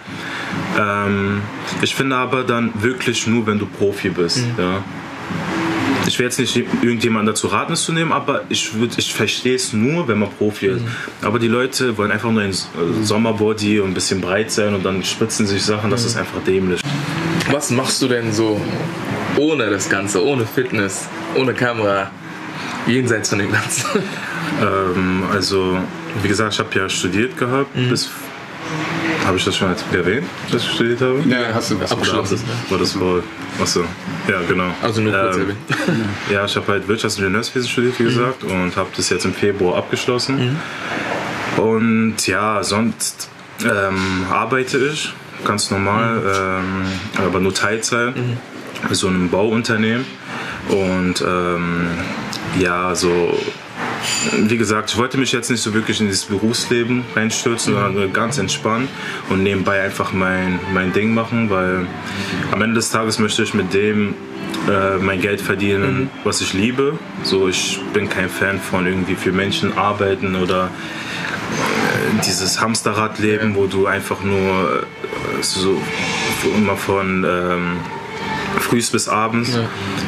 Ähm, 0.78 1.42
ich 1.82 1.96
finde 1.96 2.18
aber 2.18 2.44
dann 2.44 2.74
wirklich 2.82 3.28
nur, 3.28 3.48
wenn 3.48 3.60
du 3.60 3.66
Profi 3.66 4.10
bist. 4.10 4.46
Ja. 4.58 4.84
Ich 6.14 6.20
will 6.20 6.28
jetzt 6.28 6.38
nicht 6.38 6.56
irgendjemanden 6.84 7.26
dazu 7.26 7.48
raten, 7.48 7.74
es 7.74 7.82
zu 7.86 7.92
nehmen, 7.92 8.12
aber 8.12 8.42
ich, 8.50 8.68
würd- 8.68 8.98
ich 9.00 9.12
verstehe 9.12 9.56
es 9.56 9.74
nur, 9.74 10.08
wenn 10.08 10.20
man 10.20 10.30
Profi 10.30 10.68
ist. 10.68 10.84
Aber 11.24 11.40
die 11.40 11.48
Leute 11.48 11.98
wollen 11.98 12.12
einfach 12.12 12.30
nur 12.30 12.44
ein 12.44 12.52
äh, 12.52 12.54
Sommerbody 13.02 13.80
und 13.80 13.90
ein 13.90 13.94
bisschen 13.96 14.22
breit 14.22 14.52
sein 14.52 14.76
und 14.76 14.86
dann 14.86 15.04
spritzen 15.04 15.48
sich 15.48 15.64
Sachen, 15.64 15.90
das 15.90 16.06
ist 16.06 16.16
einfach 16.16 16.38
dämlich. 16.46 16.82
Was 17.50 17.72
machst 17.72 18.00
du 18.04 18.08
denn 18.08 18.32
so 18.32 18.62
ohne 19.38 19.72
das 19.72 19.90
Ganze, 19.90 20.24
ohne 20.24 20.46
Fitness, 20.46 21.08
ohne 21.36 21.56
Kamera, 21.56 22.12
jenseits 22.86 23.30
von 23.30 23.40
dem 23.40 23.52
Ganzen? 23.52 23.86
Ähm, 24.62 25.24
also, 25.34 25.80
wie 26.22 26.28
gesagt, 26.28 26.54
ich 26.54 26.60
habe 26.60 26.70
ja 26.78 26.88
studiert 26.88 27.38
gehabt. 27.40 27.70
Bis, 27.90 28.08
habe 29.26 29.38
ich 29.38 29.46
das 29.46 29.56
schon 29.56 29.74
erwähnt, 29.94 30.28
dass 30.52 30.64
ich 30.64 30.72
studiert 30.72 31.02
habe? 31.02 31.22
Ja, 31.28 31.54
hast 31.54 31.72
du 31.72 31.80
was 31.80 31.92
Abgeschlossen. 31.92 32.40
War 32.70 32.78
das 32.78 32.92
vor. 32.94 33.24
Achso, 33.62 33.82
ja, 34.28 34.42
genau. 34.48 34.72
Also 34.82 35.02
nur 35.02 35.14
kurz 35.14 35.36
Ähm, 35.36 35.42
erwähnt. 35.42 35.58
Ja, 36.32 36.46
ich 36.46 36.56
habe 36.56 36.68
halt 36.72 36.88
Wirtschafts- 36.88 37.18
und 37.18 37.24
Ingenieurswesen 37.26 37.70
studiert, 37.70 38.00
wie 38.00 38.04
gesagt, 38.06 38.44
und 38.44 38.76
habe 38.76 38.90
das 38.96 39.10
jetzt 39.10 39.26
im 39.26 39.34
Februar 39.34 39.78
abgeschlossen. 39.78 40.58
Und 41.58 42.28
ja, 42.28 42.64
sonst 42.64 43.30
ähm, 43.64 44.26
arbeite 44.30 44.78
ich 44.80 45.14
ganz 45.46 45.72
normal, 45.72 46.22
ähm, 46.26 46.86
aber 47.26 47.40
nur 47.40 47.54
Teilzeit, 47.54 48.14
bei 48.88 48.94
so 48.94 49.08
einem 49.08 49.30
Bauunternehmen. 49.30 50.06
Und 50.70 51.22
ähm, 51.26 51.88
ja, 52.60 52.96
so 52.96 53.38
wie 54.38 54.58
gesagt, 54.58 54.92
ich 54.92 54.98
wollte 54.98 55.18
mich 55.18 55.32
jetzt 55.32 55.50
nicht 55.50 55.62
so 55.62 55.74
wirklich 55.74 56.00
in 56.00 56.08
dieses 56.08 56.26
Berufsleben 56.26 57.04
reinstürzen, 57.16 57.74
sondern 57.74 57.94
nur 57.94 58.08
ganz 58.08 58.38
entspannt 58.38 58.90
und 59.30 59.44
nebenbei 59.44 59.82
einfach 59.82 60.12
mein, 60.14 60.60
mein 60.74 60.94
Ding 60.94 61.14
machen, 61.14 61.50
weil 61.50 61.88
am 62.52 62.62
Ende 62.62 62.76
des 62.76 62.90
Tages 62.90 63.20
möchte 63.20 63.44
ich 63.44 63.54
mit 63.54 63.74
dem 63.74 64.16
äh, 64.70 64.98
mein 64.98 65.22
Geld 65.22 65.42
verdienen, 65.42 66.10
was 66.24 66.42
ich 66.42 66.54
liebe. 66.54 66.98
So, 67.24 67.48
ich 67.48 67.80
bin 67.94 68.10
kein 68.10 68.30
Fan 68.30 68.60
von 68.60 68.86
irgendwie 68.86 69.16
für 69.16 69.32
Menschen 69.32 69.78
arbeiten 69.78 70.36
oder 70.36 70.66
äh, 70.66 72.24
dieses 72.26 72.62
Hamsterradleben, 72.62 73.56
wo 73.56 73.68
du 73.68 73.88
einfach 73.88 74.24
nur 74.24 74.84
äh, 74.84 75.42
so 75.42 75.82
immer 76.56 76.78
von 76.78 77.26
ähm, 77.28 77.78
frühs 78.60 78.90
bis 78.90 79.08
abends 79.08 79.58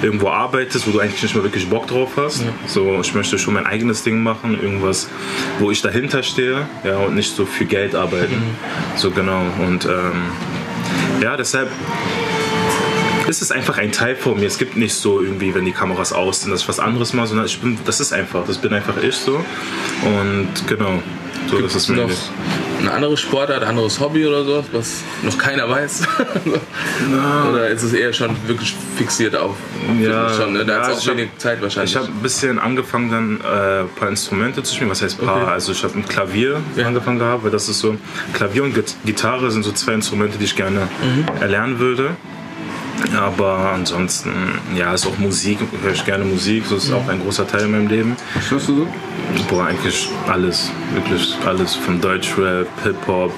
irgendwo 0.01 0.29
arbeitest, 0.29 0.87
wo 0.87 0.91
du 0.91 0.99
eigentlich 0.99 1.23
nicht 1.23 1.35
mehr 1.35 1.43
wirklich 1.43 1.69
Bock 1.69 1.87
drauf 1.87 2.11
hast. 2.17 2.43
So, 2.67 2.99
ich 3.01 3.13
möchte 3.13 3.37
schon 3.37 3.53
mein 3.53 3.65
eigenes 3.65 4.03
Ding 4.03 4.21
machen, 4.23 4.59
irgendwas, 4.61 5.09
wo 5.59 5.71
ich 5.71 5.81
dahinter 5.81 6.23
stehe, 6.23 6.67
ja, 6.83 6.97
und 6.97 7.15
nicht 7.15 7.35
so 7.35 7.45
für 7.45 7.65
Geld 7.65 7.95
arbeiten. 7.95 8.41
So 8.95 9.11
genau. 9.11 9.43
Und 9.59 9.85
ähm, 9.85 10.31
ja, 11.21 11.37
deshalb 11.37 11.69
ist 13.27 13.41
es 13.41 13.51
einfach 13.51 13.77
ein 13.77 13.91
Teil 13.91 14.15
von 14.15 14.39
mir. 14.39 14.45
Es 14.45 14.57
gibt 14.57 14.77
nicht 14.77 14.93
so 14.93 15.21
irgendwie, 15.21 15.55
wenn 15.55 15.65
die 15.65 15.71
Kameras 15.71 16.13
aus 16.13 16.41
sind, 16.41 16.51
dass 16.51 16.61
ich 16.61 16.67
was 16.67 16.79
anderes 16.79 17.13
mache, 17.13 17.27
sondern 17.27 17.45
ich 17.45 17.59
bin, 17.59 17.77
das 17.85 17.99
ist 17.99 18.13
einfach, 18.13 18.45
das 18.45 18.57
bin 18.57 18.73
einfach 18.73 19.01
ich 19.01 19.15
so. 19.15 19.43
Und 20.03 20.67
genau, 20.67 21.01
so 21.49 21.59
das 21.59 21.75
ist 21.75 21.89
noch 21.89 22.07
Ding. 22.07 22.15
Eine 22.85 22.93
andere 22.95 23.17
Sportart, 23.17 23.61
ein 23.63 23.69
anderes 23.69 23.99
Hobby 23.99 24.25
oder 24.25 24.43
so, 24.43 24.63
was 24.71 25.01
noch 25.23 25.37
keiner 25.37 25.67
weiß? 25.69 26.03
oder 27.49 27.67
ist 27.69 27.83
es 27.83 27.93
eher 27.93 28.13
schon 28.13 28.35
wirklich 28.47 28.75
fixiert 28.97 29.35
auf 29.35 29.55
Ja, 29.99 30.29
schon, 30.33 30.53
ne? 30.53 30.65
Da 30.65 30.73
ja, 30.73 30.79
hat 30.79 30.85
also 30.87 30.97
auch 30.97 31.01
ich 31.01 31.09
hab- 31.09 31.17
wenig 31.17 31.29
Zeit 31.37 31.61
wahrscheinlich. 31.61 31.91
Ich 31.91 31.97
habe 31.97 32.07
ein 32.07 32.21
bisschen 32.21 32.59
angefangen, 32.59 33.11
dann 33.11 33.39
äh, 33.41 33.81
ein 33.81 33.89
paar 33.95 34.09
Instrumente 34.09 34.63
zu 34.63 34.75
spielen. 34.75 34.89
Was 34.89 35.01
heißt 35.01 35.19
paar? 35.23 35.41
Okay. 35.43 35.51
Also 35.51 35.71
ich 35.71 35.83
habe 35.83 35.95
mit 35.97 36.09
Klavier 36.09 36.61
Ja. 36.75 36.85
angefangen 36.87 37.19
gehabt, 37.19 37.43
weil 37.43 37.51
das 37.51 37.69
ist 37.69 37.79
so 37.79 37.97
Klavier 38.33 38.63
und 38.63 38.73
Git- 38.75 38.95
Gitarre 39.05 39.51
sind 39.51 39.63
so 39.63 39.71
zwei 39.71 39.93
Instrumente, 39.93 40.37
die 40.37 40.45
ich 40.45 40.55
gerne 40.55 40.81
Mhm. 41.01 41.41
erlernen 41.41 41.79
würde. 41.79 42.11
Aber 43.15 43.71
ansonsten, 43.73 44.31
ja, 44.75 44.93
ist 44.93 45.05
auch 45.05 45.17
Musik, 45.17 45.59
höre 45.81 45.91
ich 45.93 46.05
gerne 46.05 46.23
Musik, 46.25 46.63
das 46.69 46.85
ist 46.85 46.89
Mhm. 46.89 46.95
auch 46.95 47.07
ein 47.09 47.21
großer 47.21 47.47
Teil 47.47 47.61
in 47.65 47.71
meinem 47.71 47.87
Leben. 47.87 48.15
Was 48.35 48.51
hörst 48.51 48.69
du 48.69 48.75
so? 48.77 48.87
Boah, 49.49 49.65
eigentlich 49.67 50.09
alles, 50.27 50.71
wirklich 50.93 51.35
alles, 51.45 51.75
von 51.75 51.99
Deutschrap, 51.99 52.67
Hip-Hop, 52.83 53.33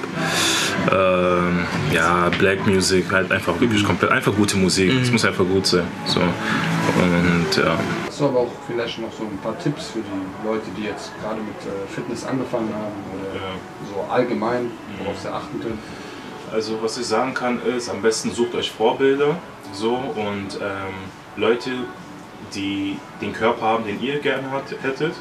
ähm, 0.92 1.66
ja, 1.92 2.30
Black 2.38 2.66
Music, 2.66 3.10
halt 3.10 3.30
einfach 3.32 3.58
wirklich 3.60 3.84
komplett, 3.84 4.10
einfach 4.12 4.34
gute 4.34 4.56
Musik, 4.56 4.92
es 5.02 5.10
muss 5.10 5.24
einfach 5.24 5.44
gut 5.44 5.66
sein, 5.66 5.84
so. 6.06 6.20
Und 6.20 7.56
ja, 7.64 7.78
Hast 8.06 8.20
du 8.20 8.24
aber 8.26 8.40
auch 8.40 8.52
vielleicht 8.66 8.98
noch 9.00 9.12
so 9.12 9.24
ein 9.24 9.38
paar 9.42 9.58
Tipps 9.58 9.88
für 9.88 9.98
die 10.00 10.46
Leute, 10.48 10.66
die 10.76 10.84
jetzt 10.84 11.10
gerade 11.20 11.40
mit 11.40 11.56
äh, 11.66 11.92
Fitness 11.94 12.24
angefangen 12.24 12.70
haben 12.72 12.94
oder 13.14 13.40
so 13.92 14.12
allgemein, 14.12 14.70
worauf 14.98 15.18
sie 15.20 15.28
achten 15.32 15.60
können? 15.60 15.78
Also 16.52 16.82
was 16.82 16.98
ich 16.98 17.06
sagen 17.06 17.34
kann 17.34 17.60
ist, 17.62 17.88
am 17.88 18.02
besten 18.02 18.30
sucht 18.32 18.54
euch 18.54 18.70
Vorbilder 18.70 19.36
so 19.72 19.94
und 19.94 20.58
ähm, 20.60 20.94
Leute, 21.36 21.70
die 22.54 22.98
den 23.20 23.32
Körper 23.32 23.62
haben, 23.62 23.84
den 23.84 24.02
ihr 24.02 24.18
gerne 24.18 24.50
hat, 24.50 24.64
hättet 24.82 25.14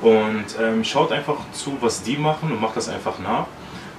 und 0.00 0.44
ähm, 0.60 0.84
schaut 0.84 1.12
einfach 1.12 1.36
zu, 1.52 1.76
was 1.80 2.02
die 2.02 2.16
machen 2.16 2.50
und 2.50 2.60
macht 2.60 2.76
das 2.76 2.88
einfach 2.88 3.18
nach 3.18 3.46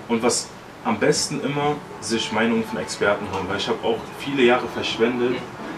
und 0.07 0.21
was 0.21 0.49
am 0.83 0.99
besten 0.99 1.41
immer 1.41 1.75
sich 1.99 2.31
Meinungen 2.31 2.63
von 2.63 2.79
Experten 2.79 3.25
holen, 3.33 3.45
weil 3.47 3.57
ich 3.57 3.67
habe 3.67 3.79
auch 3.83 3.97
viele 4.19 4.43
Jahre 4.43 4.67
verschwendet, 4.67 5.35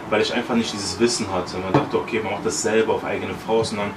weil 0.10 0.22
ich 0.22 0.34
einfach 0.34 0.56
nicht 0.56 0.74
dieses 0.74 1.00
Wissen 1.00 1.32
hatte. 1.32 1.58
Man 1.58 1.72
dachte, 1.72 1.98
okay, 1.98 2.20
man 2.22 2.34
macht 2.34 2.46
das 2.46 2.62
selber 2.62 2.96
auf 2.96 3.06
eigene 3.06 3.34
Faust 3.46 3.72
und 3.72 3.80
dann 3.80 3.92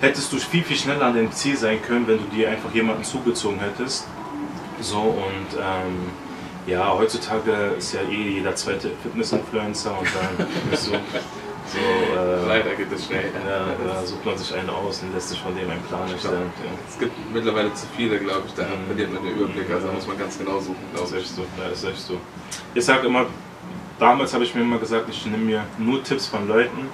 hättest 0.00 0.32
du 0.32 0.38
viel, 0.38 0.62
viel 0.62 0.76
schneller 0.76 1.06
an 1.06 1.14
dem 1.14 1.30
Ziel 1.32 1.56
sein 1.56 1.82
können, 1.82 2.06
wenn 2.06 2.18
du 2.18 2.24
dir 2.24 2.48
einfach 2.50 2.72
jemanden 2.72 3.04
zugezogen 3.04 3.60
hättest. 3.60 4.06
So 4.80 5.00
und 5.00 5.58
ähm, 5.58 6.10
ja, 6.66 6.92
heutzutage 6.96 7.52
ist 7.78 7.92
ja 7.94 8.00
eh 8.02 8.30
jeder 8.36 8.54
zweite 8.54 8.90
Fitness-Influencer 9.02 9.98
und 9.98 10.08
dann 10.14 10.46
ist 10.72 10.84
so, 10.86 10.92
so 10.92 11.78
äh, 11.78 12.46
Leider 12.48 12.74
geht 12.74 12.92
es 12.92 13.06
schnell. 13.06 13.30
ja, 13.46 13.66
da 13.86 14.04
sucht 14.06 14.24
man 14.24 14.36
sich 14.38 14.54
einen 14.54 14.70
aus 14.70 15.02
und 15.02 15.14
lässt 15.14 15.30
sich 15.30 15.40
von 15.40 15.54
dem 15.56 15.68
einen 15.70 15.82
Plan 15.82 16.10
erstellen. 16.10 16.52
Ja. 16.64 16.70
Es 16.88 16.98
gibt 16.98 17.12
mittlerweile 17.32 17.72
zu 17.74 17.86
viele, 17.96 18.18
glaube 18.18 18.42
ich, 18.46 18.54
da 18.54 18.64
verliert 18.86 19.12
man 19.12 19.22
den 19.24 19.36
Überblick. 19.36 19.70
Also 19.70 19.86
da 19.88 19.92
muss 19.92 20.06
man 20.06 20.18
ganz 20.18 20.38
genau 20.38 20.58
suchen, 20.60 20.76
Das 20.92 21.02
ist 21.02 21.08
glaube 21.10 21.18
ich. 21.20 21.24
echt 21.26 21.34
so. 21.36 21.42
Ja, 21.62 21.68
das 21.70 21.78
ist 21.82 21.88
echt 21.90 22.00
so. 22.00 22.20
Ich 22.74 22.84
sage 22.84 23.06
immer, 23.06 23.26
damals 23.98 24.32
habe 24.34 24.44
ich 24.44 24.54
mir 24.54 24.62
immer 24.62 24.78
gesagt, 24.78 25.06
ich 25.10 25.24
nehme 25.26 25.38
mir 25.44 25.64
nur 25.78 26.02
Tipps 26.02 26.26
von 26.26 26.46
Leuten, 26.48 26.88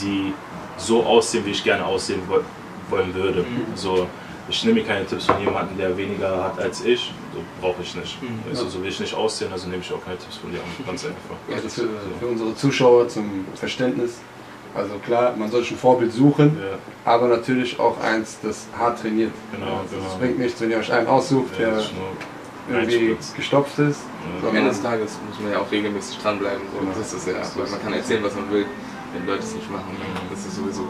die 0.00 0.32
so 0.76 1.04
aussehen, 1.04 1.44
wie 1.44 1.50
ich 1.50 1.62
gerne 1.64 1.84
aussehen 1.84 2.22
woll- 2.28 2.44
wollen 2.88 3.14
würde. 3.14 3.44
So, 3.74 4.06
ich 4.50 4.64
nehme 4.64 4.80
mir 4.80 4.86
keine 4.86 5.06
Tipps 5.06 5.26
von 5.26 5.40
jemandem, 5.40 5.78
der 5.78 5.96
weniger 5.96 6.44
hat 6.44 6.58
als 6.58 6.84
ich. 6.84 7.12
So 7.32 7.40
brauche 7.60 7.82
ich 7.82 7.94
nicht. 7.94 8.18
Also, 8.48 8.68
so 8.68 8.82
will 8.82 8.88
ich 8.90 9.00
nicht 9.00 9.14
aussehen, 9.14 9.52
also 9.52 9.68
nehme 9.68 9.82
ich 9.82 9.92
auch 9.92 10.04
keine 10.04 10.18
Tipps 10.18 10.36
von 10.36 10.50
dir 10.50 10.58
an. 10.58 10.84
Ganz 10.86 11.04
einfach. 11.04 11.36
Also 11.54 11.68
für, 11.68 11.88
für 12.18 12.26
unsere 12.26 12.54
Zuschauer 12.54 13.08
zum 13.08 13.46
Verständnis. 13.54 14.18
Also 14.74 14.94
klar, 15.04 15.34
man 15.36 15.50
soll 15.50 15.62
sich 15.62 15.72
ein 15.72 15.78
Vorbild 15.78 16.12
suchen, 16.12 16.56
Ja. 16.60 16.78
aber 17.12 17.26
natürlich 17.26 17.78
auch 17.80 17.98
eins, 18.00 18.38
das 18.40 18.66
hart 18.78 19.00
trainiert. 19.00 19.32
Genau, 19.52 19.80
also 19.82 19.96
genau. 19.96 20.06
Es 20.06 20.14
bringt 20.18 20.38
nichts, 20.38 20.60
wenn 20.60 20.70
ihr 20.70 20.78
euch 20.78 20.92
einen 20.92 21.08
aussucht, 21.08 21.52
Ja, 21.58 21.66
der 21.66 21.74
das 21.76 21.90
irgendwie 22.68 23.16
gestopft 23.36 23.78
ist. 23.80 24.00
So, 24.40 24.48
am 24.48 24.54
Ende 24.54 24.70
des 24.70 24.80
Tages 24.80 25.18
muss 25.28 25.40
man 25.40 25.52
ja 25.52 25.58
auch 25.58 25.70
regelmäßig 25.72 26.18
dranbleiben. 26.18 26.60
So. 26.72 26.80
Genau. 26.80 26.92
Das 26.96 27.12
ist 27.12 27.26
ja, 27.26 27.34
weil 27.56 27.68
man 27.68 27.82
kann 27.82 27.92
erzählen, 27.94 28.22
was 28.22 28.34
man 28.36 28.48
will. 28.52 28.66
Wenn 29.12 29.26
Leute 29.26 29.42
es 29.42 29.54
nicht 29.56 29.68
machen, 29.72 29.96
dann 29.98 30.38
ist 30.38 30.46
es 30.46 30.54
sowieso. 30.54 30.86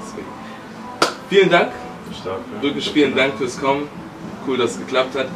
Deswegen. 0.00 0.26
Vielen 1.28 1.50
Dank. 1.50 1.72
Stark, 2.14 2.40
ja. 2.54 2.62
Wirklich 2.62 2.90
vielen 2.90 3.14
Dank 3.14 3.34
fürs 3.36 3.58
Kommen. 3.60 3.88
Cool, 4.46 4.58
dass 4.58 4.72
es 4.72 4.78
geklappt 4.78 5.16
hat. 5.16 5.28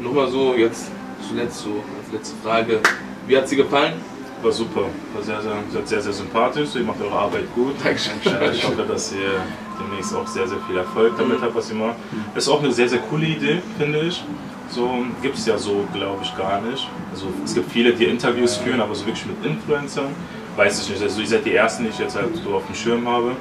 Nochmal 0.00 0.28
so, 0.28 0.54
jetzt 0.54 0.90
zuletzt 1.26 1.60
so 1.60 1.82
als 1.98 2.12
letzte 2.12 2.36
Frage. 2.42 2.80
Wie 3.26 3.36
hat 3.36 3.48
sie 3.48 3.56
gefallen? 3.56 3.94
War 4.42 4.52
super. 4.52 4.82
War 5.14 5.22
sehr, 5.22 5.40
sehr, 5.40 5.52
seid 5.72 5.88
sehr, 5.88 6.00
sehr 6.02 6.12
sympathisch. 6.12 6.74
Ihr 6.74 6.82
macht 6.82 7.00
eure 7.00 7.14
Arbeit 7.14 7.52
gut. 7.54 7.74
Dankeschön. 7.82 8.12
Ich 8.52 8.64
hoffe, 8.64 8.84
dass 8.86 9.12
ihr 9.12 9.40
demnächst 9.80 10.14
auch 10.14 10.26
sehr, 10.26 10.46
sehr 10.46 10.58
viel 10.66 10.76
Erfolg 10.76 11.14
damit 11.18 11.40
habt, 11.40 11.54
was 11.54 11.70
ihr 11.70 11.76
macht. 11.76 11.96
Ist 12.34 12.48
auch 12.48 12.62
eine 12.62 12.72
sehr, 12.72 12.88
sehr 12.88 13.00
coole 13.00 13.26
Idee, 13.26 13.60
finde 13.78 14.00
ich. 14.00 14.22
So 14.68 15.04
gibt 15.22 15.36
es 15.38 15.46
ja 15.46 15.56
so, 15.56 15.84
glaube 15.92 16.22
ich, 16.22 16.36
gar 16.36 16.60
nicht. 16.60 16.88
Also 17.12 17.26
es 17.44 17.54
gibt 17.54 17.70
viele, 17.70 17.92
die 17.92 18.04
Interviews 18.04 18.56
führen, 18.56 18.80
aber 18.80 18.94
so 18.94 19.06
wirklich 19.06 19.24
mit 19.26 19.44
Influencern, 19.44 20.08
weiß 20.56 20.82
ich 20.82 20.90
nicht. 20.90 21.02
Also 21.02 21.20
ihr 21.20 21.26
seid 21.26 21.44
die 21.44 21.54
Ersten, 21.54 21.84
die 21.84 21.90
ich 21.90 21.98
jetzt 21.98 22.16
halt 22.16 22.36
so 22.36 22.54
auf 22.54 22.66
dem 22.66 22.74
Schirm 22.74 23.08
habe. 23.08 23.32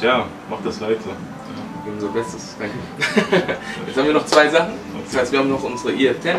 Ja, 0.00 0.26
macht 0.48 0.64
das 0.64 0.80
weiter. 0.80 1.10
Wir 1.84 1.92
unser 1.92 2.08
Bestes. 2.08 2.56
Danke. 2.58 2.74
Jetzt 3.86 3.96
haben 3.96 4.06
wir 4.06 4.12
noch 4.14 4.26
zwei 4.26 4.48
Sachen. 4.48 4.74
Das 5.04 5.16
heißt, 5.16 5.32
wir 5.32 5.40
haben 5.40 5.50
noch 5.50 5.62
unsere 5.62 5.92
IF10. 5.92 6.36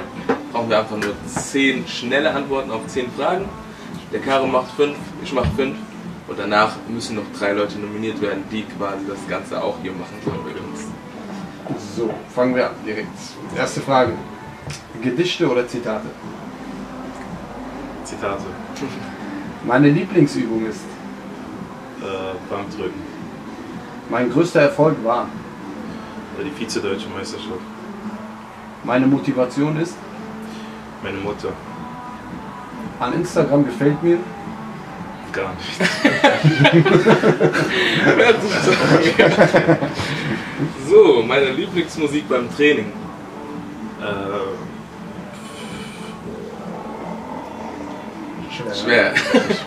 Brauchen 0.52 0.70
wir 0.70 0.80
einfach 0.80 0.98
nur 0.98 1.14
10 1.28 1.88
schnelle 1.88 2.34
Antworten 2.34 2.72
auf 2.72 2.88
10 2.88 3.12
Fragen. 3.12 3.46
Der 4.14 4.22
Caro 4.22 4.48
macht 4.48 4.72
5, 4.72 4.96
ich 5.24 5.34
mache 5.34 5.50
5. 5.56 5.76
Und 6.28 6.38
danach 6.40 6.76
müssen 6.88 7.16
noch 7.16 7.24
drei 7.38 7.54
Leute 7.54 7.80
nominiert 7.80 8.22
werden, 8.22 8.44
die 8.52 8.64
quasi 8.64 9.06
das 9.08 9.18
Ganze 9.28 9.62
auch 9.62 9.76
hier 9.82 9.92
machen 9.92 10.16
sollen 10.24 10.40
bei 10.44 10.52
uns. 10.52 10.86
So, 11.96 12.10
fangen 12.34 12.56
wir 12.56 12.68
an 12.68 12.76
direkt. 12.86 13.08
Erste 13.58 13.82
Frage. 13.82 14.14
Gedichte 15.02 15.50
oder 15.50 15.68
Zitate? 15.68 16.06
Zitate. 18.04 18.44
Meine 19.66 19.90
Lieblingsübung 19.90 20.66
ist, 20.68 20.82
Äh, 22.02 22.06
Bankdrücken. 22.50 23.09
Mein 24.10 24.32
größter 24.32 24.62
Erfolg 24.62 24.96
war, 25.04 25.28
Die 26.44 26.52
Vize-Deutsche 26.52 27.10
Meisterschaft. 27.10 27.60
meine 28.84 29.08
Motivation 29.08 29.78
ist, 29.80 29.96
Meine 31.04 31.18
Mutter. 31.18 31.50
an 33.00 33.14
Instagram 33.14 33.66
gefällt 33.66 34.02
mir, 34.04 34.18
Gar 35.32 35.54
nicht. 35.54 35.80
So, 40.90 41.22
meine 41.24 41.52
Lieblingsmusik 41.52 42.28
beim 42.28 42.50
Training. 42.56 42.92
Äh, 44.02 44.06
Schwer. 48.74 49.14
ich 49.14 49.60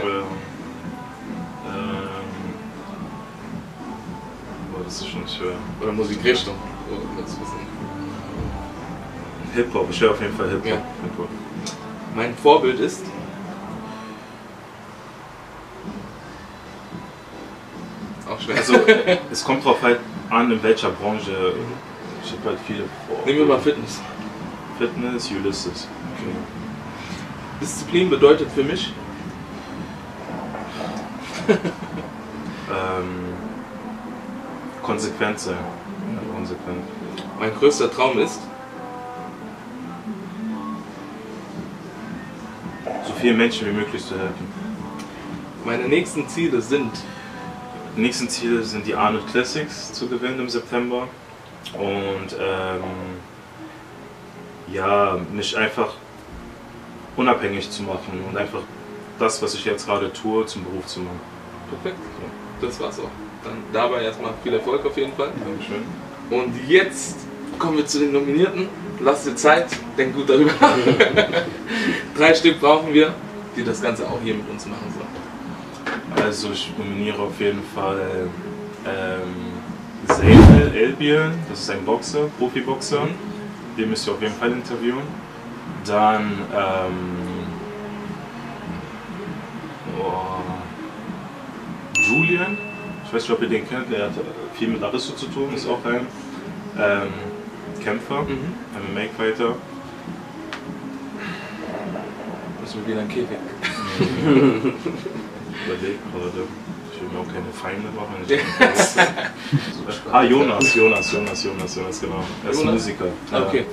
das 4.93 5.01
ist 5.01 5.09
schon 5.09 5.27
schwer. 5.27 5.55
Oder 5.81 5.93
Musikrichtung. 5.93 6.55
Willst 7.17 7.37
du 7.37 7.41
wissen. 7.41 7.55
Hip-Hop, 9.55 9.89
ich 9.91 10.01
höre 10.01 10.11
auf 10.11 10.21
jeden 10.21 10.37
Fall 10.37 10.51
Hip-Hop. 10.51 10.67
Ja. 10.67 10.75
Hip-Hop. 10.75 11.29
Mein 12.15 12.35
Vorbild 12.37 12.79
ist. 12.79 13.03
Auch 18.29 18.39
schwer. 18.39 18.57
Also, 18.57 18.75
es 19.31 19.43
kommt 19.43 19.65
drauf 19.65 19.81
halt 19.81 20.01
an, 20.29 20.53
in 20.53 20.63
welcher 20.63 20.91
Branche. 20.91 21.55
Ich 22.23 22.33
habe 22.33 22.51
halt 22.51 22.59
viele 22.67 22.85
vor. 23.09 23.25
Nehmen 23.25 23.39
wir 23.39 23.47
mal 23.47 23.61
Fitness. 23.61 24.03
Fitness, 24.79 25.31
Ulysses. 25.31 25.89
Disziplin 27.63 28.11
bedeutet 28.11 28.51
für 28.55 28.65
mich, 28.65 28.93
Ähm, 32.73 33.33
konsequent 35.23 35.41
sein. 35.41 35.57
Ja, 36.15 36.35
konsequent. 36.35 36.83
mein 37.39 37.55
größter 37.55 37.91
Traum 37.91 38.19
ist, 38.19 38.41
So 43.07 43.13
vielen 43.21 43.37
Menschen 43.37 43.69
wie 43.69 43.73
möglich 43.73 44.05
zu 44.05 44.19
helfen. 44.19 44.47
meine 45.65 45.89
nächsten 45.89 46.29
Ziele 46.29 46.61
sind, 46.61 46.91
Die 47.97 48.01
nächsten 48.01 48.29
Ziele 48.29 48.63
sind 48.63 48.87
die 48.87 48.95
Arnold 48.95 49.27
Classics 49.29 49.93
zu 49.93 50.09
gewinnen 50.09 50.41
im 50.41 50.49
September. 50.49 51.09
Und 51.75 52.37
ähm, 52.39 52.83
ja, 54.73 55.19
mich 55.33 55.57
einfach 55.57 55.95
unabhängig 57.17 57.71
zu 57.71 57.83
machen 57.83 58.25
und 58.29 58.37
einfach 58.37 58.63
das, 59.19 59.43
was 59.43 59.55
ich 59.55 59.65
jetzt 59.65 59.87
gerade 59.87 60.13
tue, 60.13 60.47
zum 60.47 60.65
Beruf 60.65 60.87
zu 60.87 61.01
machen. 61.01 61.21
perfekt, 61.71 62.01
das 62.61 62.81
war's 62.81 62.99
auch. 62.99 63.32
Dann 63.45 63.55
dabei 63.73 64.03
erstmal 64.03 64.33
viel 64.43 64.55
Erfolg 64.55 64.85
auf 64.87 64.97
jeden 64.97 65.13
Fall. 65.15 65.31
Dankeschön. 65.45 65.83
Und 66.31 66.55
jetzt 66.69 67.17
kommen 67.59 67.79
wir 67.79 67.87
zu 67.87 67.99
den 67.99 68.13
Nominierten. 68.13 68.69
Lasst 69.01 69.27
dir 69.27 69.35
Zeit, 69.35 69.67
denk 69.99 70.15
gut 70.15 70.29
darüber 70.29 70.53
nach. 70.61 70.77
Drei 72.17 72.35
Stück 72.35 72.61
brauchen 72.61 72.93
wir, 72.95 73.13
die 73.57 73.65
das 73.65 73.83
Ganze 73.83 74.07
auch 74.07 74.19
hier 74.23 74.35
mit 74.35 74.49
uns 74.49 74.67
machen 74.67 74.93
sollen. 74.95 76.25
Also 76.25 76.51
ich 76.53 76.73
nominiere 76.79 77.21
auf 77.21 77.41
jeden 77.41 77.63
Fall 77.75 78.29
ähm, 78.87 79.53
Zayn 80.07 80.75
Elbian, 80.75 81.35
das 81.49 81.61
ist 81.61 81.71
ein 81.71 81.85
Boxer, 81.85 82.29
Profiboxer. 82.39 83.09
Den 83.77 83.91
müsst 83.91 84.07
ihr 84.07 84.13
auf 84.13 84.23
jeden 84.23 84.35
Fall 84.35 84.53
interviewen. 84.53 85.03
Dann 85.87 86.33
ähm, 86.55 87.47
oh, 89.99 90.43
Julian, 92.01 92.59
ich 93.13 93.17
weiß 93.17 93.23
nicht, 93.29 93.33
ob 93.33 93.43
ihr 93.43 93.49
den 93.51 93.69
kennt, 93.69 93.93
der 93.93 94.05
hat 94.07 94.13
viel 94.55 94.69
mit 94.69 94.83
Aristo 94.83 95.15
zu 95.15 95.27
tun, 95.27 95.53
ist 95.55 95.69
auch 95.69 95.85
ein 95.85 96.07
ähm, 96.79 97.13
Kämpfer, 97.85 98.23
Mhm. 98.23 98.55
MMA-Fighter. 98.95 99.55
Müssen 102.63 102.81
wir 102.81 102.87
wieder 102.87 103.01
einen 103.01 103.11
Käfig. 103.11 103.37
Überleg 103.99 104.63
gerade. 106.11 106.43
Ich 106.95 107.01
will 107.03 107.09
mir 107.13 107.19
auch 107.21 107.27
keine 107.27 107.53
Feinde 107.53 107.89
machen. 107.95 108.15
Ich 108.27 108.41
ah, 110.11 110.23
Jonas, 110.23 110.75
Jonas, 110.75 111.13
Jonas, 111.13 111.45
Jonas, 111.45 111.77
Jonas, 111.77 112.01
genau. 112.01 112.25
Er 112.45 112.51
ist 112.51 112.61
Jonas? 112.61 112.73
Musiker. 112.75 113.09
Okay. 113.31 113.67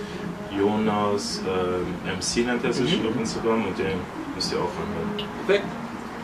Jonas 0.57 1.41
ähm, 1.47 1.85
MC 2.17 2.45
nennt 2.45 2.65
er 2.65 2.73
sich 2.73 2.99
auf 3.07 3.15
Instagram 3.17 3.67
und 3.67 3.77
den 3.79 3.99
müsst 4.35 4.51
ihr 4.51 4.57
auch 4.57 4.63
anhören. 4.63 5.15
Perfekt. 5.47 5.65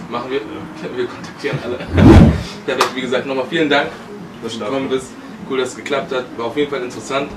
Machen 0.10 0.32
wir. 0.32 0.42
Wir 0.98 1.08
kontaktieren 1.08 1.60
alle. 1.64 1.80
Perfekt, 2.66 2.96
wie 2.96 3.02
gesagt, 3.02 3.26
nochmal 3.26 3.46
vielen 3.50 3.70
Dank, 3.70 3.90
dass 4.44 4.54
du 4.54 4.60
gekommen 4.60 4.90
bist. 4.90 5.08
Cool, 5.50 5.60
dass 5.60 5.70
es 5.70 5.76
geklappt 5.76 6.12
hat. 6.12 6.26
War 6.38 6.46
auf 6.48 6.58
jeden 6.58 6.72
Fall 6.72 6.82
interessant. 6.84 7.30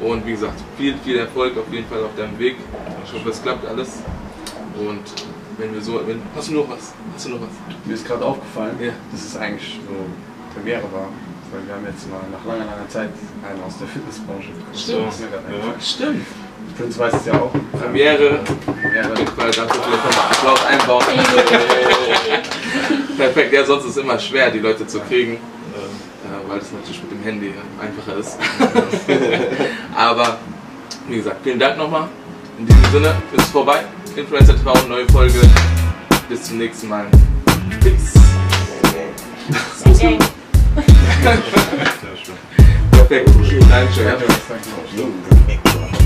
Und 0.00 0.26
wie 0.26 0.32
gesagt, 0.32 0.58
viel, 0.78 0.94
viel 1.04 1.18
Erfolg 1.18 1.56
auf 1.58 1.72
jeden 1.72 1.86
Fall 1.86 2.02
auf 2.02 2.14
deinem 2.16 2.38
Weg. 2.38 2.56
Ich 3.04 3.12
hoffe, 3.12 3.28
es 3.30 3.42
klappt 3.42 3.66
alles. 3.66 3.98
Und 4.78 5.02
wenn 5.58 5.74
wir 5.74 5.80
so. 5.82 6.00
Wenn, 6.06 6.22
hast 6.34 6.48
du 6.48 6.54
noch 6.54 6.68
was? 6.70 6.92
Hast 7.14 7.26
du 7.26 7.30
noch 7.30 7.40
was? 7.42 7.48
Mir 7.84 7.94
ist 7.94 8.06
gerade 8.06 8.24
aufgefallen, 8.24 8.76
Ja. 8.80 8.92
dass 9.12 9.22
es 9.24 9.36
eigentlich 9.36 9.78
so 9.86 9.94
Premiere 10.54 10.82
war. 10.92 11.08
Weil 11.52 11.66
wir 11.66 11.74
haben 11.74 11.84
jetzt 11.84 12.08
mal 12.10 12.20
nach 12.32 12.44
langer, 12.46 12.64
langer 12.64 12.88
Zeit 12.88 13.10
einen 13.46 13.62
aus 13.62 13.76
der 13.78 13.86
Fitnessbranche. 13.88 14.48
Stimmt. 14.74 15.06
Das 15.08 15.14
ist 15.16 15.20
mir 15.20 15.28
gerade 15.28 15.44
Ja. 15.52 15.80
Stimmt. 15.80 16.26
Prinz 16.78 16.98
weiß 16.98 17.12
es 17.14 17.26
ja 17.26 17.34
auch. 17.34 17.52
Premiere. 17.78 18.40
Premiere. 18.80 19.12
Auf 19.12 19.18
jeden 19.18 19.30
Fall, 19.36 19.50
dafür 19.50 19.82
vielleicht 19.82 20.04
nochmal 20.06 20.30
Applaus 20.30 20.64
einbauen. 20.64 21.04
Perfekt, 23.16 23.52
ja, 23.52 23.64
sonst 23.64 23.84
ist 23.84 23.90
es 23.90 23.96
immer 23.98 24.18
schwer, 24.18 24.50
die 24.50 24.58
Leute 24.58 24.86
zu 24.86 25.00
kriegen. 25.00 25.34
Äh, 25.34 25.38
weil 26.48 26.58
das 26.58 26.72
natürlich 26.72 27.02
mit 27.02 27.12
dem 27.12 27.22
Handy 27.22 27.52
einfacher 27.80 28.18
ist. 28.18 28.38
Aber 29.96 30.38
wie 31.08 31.16
gesagt, 31.16 31.38
vielen 31.42 31.58
Dank 31.58 31.78
nochmal. 31.78 32.08
In 32.58 32.66
diesem 32.66 32.84
Sinne 32.92 33.14
ist 33.32 33.44
es 33.44 33.50
vorbei. 33.50 33.84
Influencer 34.14 34.54
TV, 34.54 34.74
neue 34.88 35.08
Folge. 35.08 35.40
Bis 36.28 36.42
zum 36.44 36.58
nächsten 36.58 36.88
Mal. 36.88 37.06
Peace. 37.80 38.12
Schön. 39.98 40.18
Perfekt. 42.92 43.28
Dankeschön. 43.70 44.06
Ja, 44.06 44.14
das 44.14 44.28
ist 44.28 44.50
eigentlich 44.50 45.04
auch. 45.96 46.01